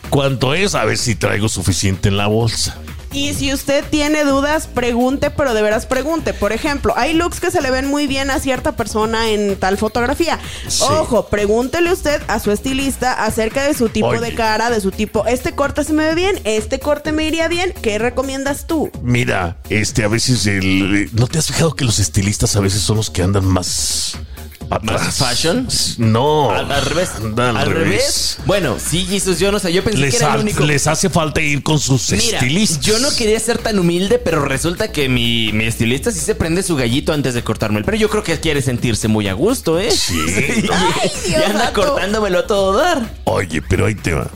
[0.10, 2.76] cuánto es, a ver si traigo suficiente en la bolsa.
[3.14, 6.34] Y si usted tiene dudas, pregunte, pero de veras pregunte.
[6.34, 9.78] Por ejemplo, hay looks que se le ven muy bien a cierta persona en tal
[9.78, 10.40] fotografía.
[10.68, 10.84] Sí.
[10.90, 14.22] Ojo, pregúntele usted a su estilista acerca de su tipo Oye.
[14.22, 17.48] de cara, de su tipo, este corte se me ve bien, este corte me iría
[17.48, 18.90] bien, ¿qué recomiendas tú?
[19.02, 21.10] Mira, este, a veces el.
[21.14, 24.18] ¿No te has fijado que los estilistas a veces son los que andan más.
[24.82, 25.68] ¿Más fashion?
[25.98, 26.52] No.
[26.52, 27.10] Al, al revés.
[27.38, 28.38] Al revés.
[28.46, 29.74] Bueno, sí, Jesus, yo no sé.
[29.74, 30.64] Yo pensé que Les, era ha- el único.
[30.64, 32.80] les hace falta ir con sus Mira, estilistas.
[32.86, 36.64] yo no quería ser tan humilde, pero resulta que mi, mi estilista sí se prende
[36.64, 37.98] su gallito antes de cortarme el pelo.
[37.98, 39.92] Yo creo que quiere sentirse muy a gusto, ¿eh?
[39.92, 40.16] Sí.
[40.28, 43.14] y, Ay, y Dios anda cortándomelo a todo dar.
[43.26, 44.28] Oye, pero ahí te va.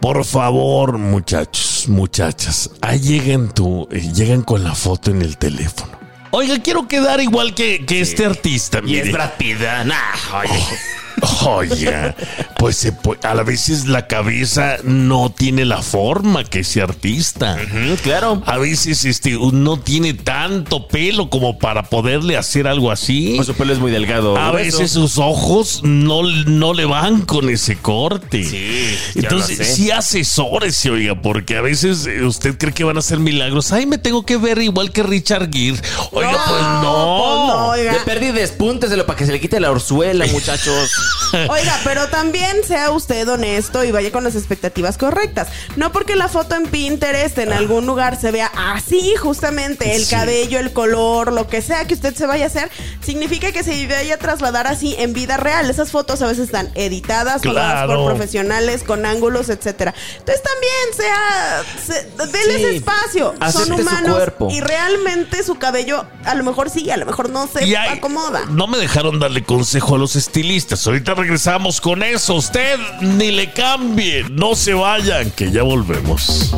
[0.00, 5.98] Por favor, muchachos, muchachas, ahí llegan tú, eh, llegan con la foto en el teléfono.
[6.30, 9.12] Oiga, quiero quedar igual que, que este artista, Y es mire.
[9.12, 9.58] Brad Pitt.
[9.84, 10.95] Nah, oye.
[11.44, 12.14] Oiga,
[12.58, 17.56] pues se pu- a veces la cabeza no tiene la forma que ese artista.
[18.02, 18.42] Claro.
[18.46, 23.32] A veces este no tiene tanto pelo como para poderle hacer algo así.
[23.36, 24.36] Pues su pelo es muy delgado.
[24.36, 24.78] A grueso.
[24.78, 28.44] veces sus ojos no, no le van con ese corte.
[28.44, 33.00] Sí, Entonces, lo sí asesórese, oiga, porque a veces eh, usted cree que van a
[33.00, 33.72] hacer milagros.
[33.72, 35.80] Ay, me tengo que ver igual que Richard Gere.
[36.12, 37.66] Oiga, pues pues no, no.
[37.68, 37.92] oiga.
[37.92, 40.90] De perdí despúnteselo para que se le quite la orzuela, muchachos.
[41.48, 45.48] Oiga, pero también sea usted honesto y vaya con las expectativas correctas.
[45.76, 50.10] No porque la foto en Pinterest en algún lugar se vea así, justamente, el Sí.
[50.14, 52.70] cabello, el color, lo que sea que usted se vaya a hacer,
[53.04, 55.68] significa que se vaya a trasladar así en vida real.
[55.70, 57.96] Esas fotos a veces están editadas, Claro.
[57.96, 59.94] por profesionales, con ángulos, etcétera.
[60.18, 62.76] Entonces también sea, se, denles Sí.
[62.76, 63.34] espacio.
[63.34, 64.48] Son Acepte su humanos cuerpo.
[64.50, 67.98] y realmente su cabello a lo mejor sí, a lo mejor no se Y hay-
[67.98, 68.44] acomoda.
[68.48, 70.80] No me dejaron darle consejo a los estilistas.
[70.96, 72.36] Ahorita regresamos con eso.
[72.36, 74.24] Usted ni le cambie.
[74.30, 76.56] No se vayan, que ya volvemos.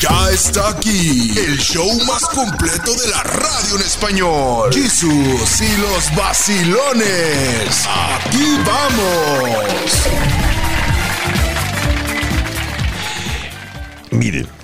[0.00, 4.74] Ya está aquí el show más completo de la radio en español.
[4.74, 7.86] Jesús y los vacilones.
[7.86, 9.68] Aquí vamos.
[14.10, 14.59] Miren.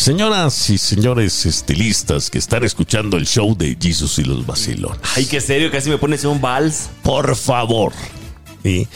[0.00, 4.98] Señoras y señores estilistas que están escuchando el show de Jesus y los vacilones.
[5.14, 6.88] Ay, qué serio, casi me pones un vals.
[7.02, 7.92] Por favor.
[8.62, 8.88] ¿sí?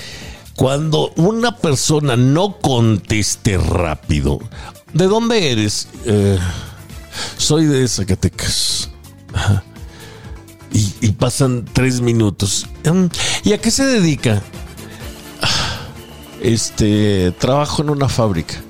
[0.57, 4.38] Cuando una persona no conteste rápido,
[4.94, 5.88] ¿de dónde eres?
[6.07, 6.38] Eh,
[7.36, 8.88] soy de Zacatecas.
[9.34, 9.62] Ajá.
[10.72, 12.66] Y, y pasan tres minutos.
[12.82, 13.09] Mm,
[13.46, 14.42] ¿Y a qué se dedica?
[15.42, 15.80] Ah,
[16.40, 18.63] este, trabajo en una fábrica.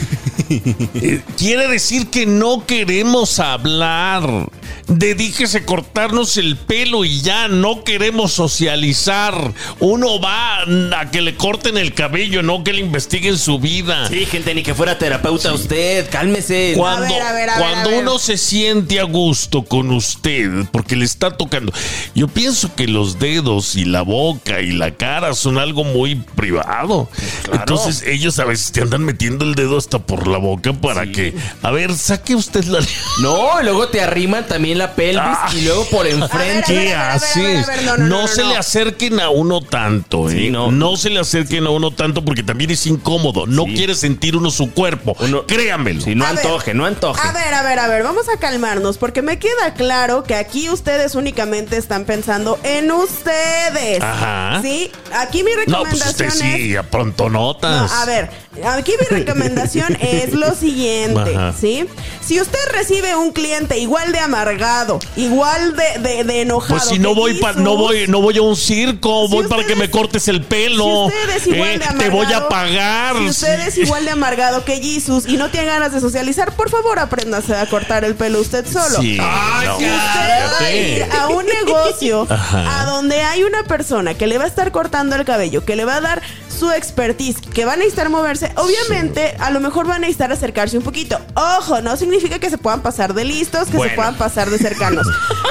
[0.50, 4.48] Eh, Quiere decir que no queremos hablar.
[4.90, 9.52] Dedíquese a cortarnos el pelo y ya no queremos socializar.
[9.78, 10.62] Uno va
[10.98, 14.08] a que le corten el cabello, no que le investiguen su vida.
[14.08, 16.10] Sí, gente, ni que fuera terapeuta usted.
[16.10, 16.74] Cálmese.
[16.76, 18.02] Cuando, A ver, a ver, a ver, cuando ver.
[18.02, 21.72] uno se siente a gusto con usted, porque le está tocando.
[22.16, 27.08] Yo pienso que los dedos y la boca y la cara son algo muy privado.
[27.52, 31.32] Entonces ellos a veces te andan metiendo el dedo hasta por la boca para que,
[31.62, 32.80] a ver, saque usted la...
[33.20, 35.48] No, y luego te arriman también la pelvis Ah.
[35.54, 36.34] y luego por enfrente.
[36.34, 37.68] a ver, ¿Qué a ver, a ver, haces?
[37.68, 40.32] a ver, no, se le acerquen a uno tanto, ¿eh?
[40.32, 40.70] Sí, no.
[40.72, 40.96] no.
[40.96, 43.46] se le acerquen a uno tanto porque también es incómodo.
[43.46, 43.74] No Sí.
[43.74, 45.14] quiere sentir uno su cuerpo.
[45.20, 46.00] Uno- Créanmelo.
[46.00, 46.44] Sí, no A ver.
[46.44, 47.20] antoje, no antoje.
[47.26, 50.68] A ver, a ver, a ver, vamos a calmarnos porque me queda claro que aquí
[50.68, 54.02] ustedes únicamente están pensando en ustedes.
[54.02, 54.60] Ajá.
[54.62, 57.90] Sí, aquí mi No, pues recomendación usted es sí, a pronto notas.
[57.90, 58.30] No, a ver,
[58.66, 61.54] aquí mi recomendación es lo siguiente, Ajá.
[61.58, 61.86] ¿sí?
[62.24, 64.69] Si usted recibe un cliente igual de amargado,
[65.16, 66.74] igual de, de, de enojado.
[66.78, 69.64] Pues si no voy pa- no voy no voy a un circo, Si voy para
[69.66, 71.08] que me cortes el pelo.
[71.10, 73.16] Si usted es igual Eh, de te voy a amargado, pagar.
[73.18, 76.70] Si usted es igual de amargado que Jesus y no tiene ganas de socializar, por
[76.70, 79.00] favor apréndase a cortar el pelo usted solo.
[79.00, 82.80] Sí, Ay, no, si usted va a ir a un negocio Ajá.
[82.82, 85.84] a donde hay una persona que le va a estar cortando el cabello, que le
[85.84, 89.96] va a dar su expertise, que van a necesitar moverse, obviamente a lo mejor van
[89.96, 91.18] a necesitar acercarse un poquito.
[91.34, 95.06] Ojo, no significa que se puedan pasar de listos, que se puedan pasar de cercanos.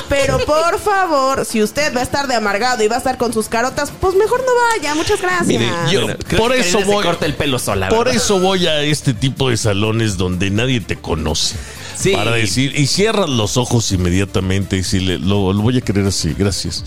[0.08, 3.34] Pero por favor, si usted va a estar de amargado y va a estar con
[3.34, 4.96] sus carotas, pues mejor no vaya.
[4.96, 5.48] Muchas gracias.
[5.48, 8.16] Mire, yo Bueno, creo por que eso se voy corta el pelo sola, Por ¿verdad?
[8.22, 11.56] eso voy a este tipo de salones donde nadie te conoce.
[11.98, 12.12] Sí.
[12.14, 16.34] Para decir, y cierras los ojos inmediatamente y decirle, lo, lo voy a querer así,
[16.38, 16.84] gracias.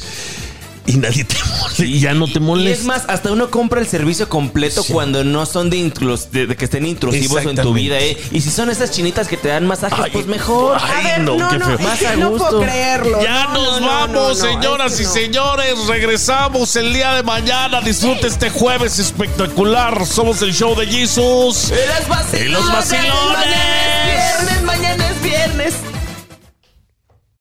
[0.85, 1.85] Y nadie te molesta.
[1.85, 2.87] Y ya no te Y es molesta.
[2.87, 4.93] más, hasta uno compra el servicio completo Sí.
[4.93, 8.17] cuando no son de, intrus- de- de que estén intrusivos en tu vida, ¿eh?
[8.33, 10.77] Y si son esas chinitas que te dan masajes, Ay, pues mejor.
[10.81, 11.75] ay, A ver, no, no, qué no, feo.
[11.77, 12.49] es Más a no gusto.
[12.49, 13.23] puedo creerlo.
[13.23, 15.13] Ya No, nos no, no, vamos, no, no, señoras es que y no.
[15.13, 15.87] señores.
[15.87, 17.81] Regresamos el día de mañana.
[17.81, 20.05] Disfrute este jueves espectacular.
[20.05, 21.71] Somos el show de Jesus.
[21.71, 22.43] ¡En los vacilones!
[22.43, 23.13] ¡En los vacilones!
[23.33, 23.55] Mañana
[24.03, 25.75] es viernes, mañana es viernes.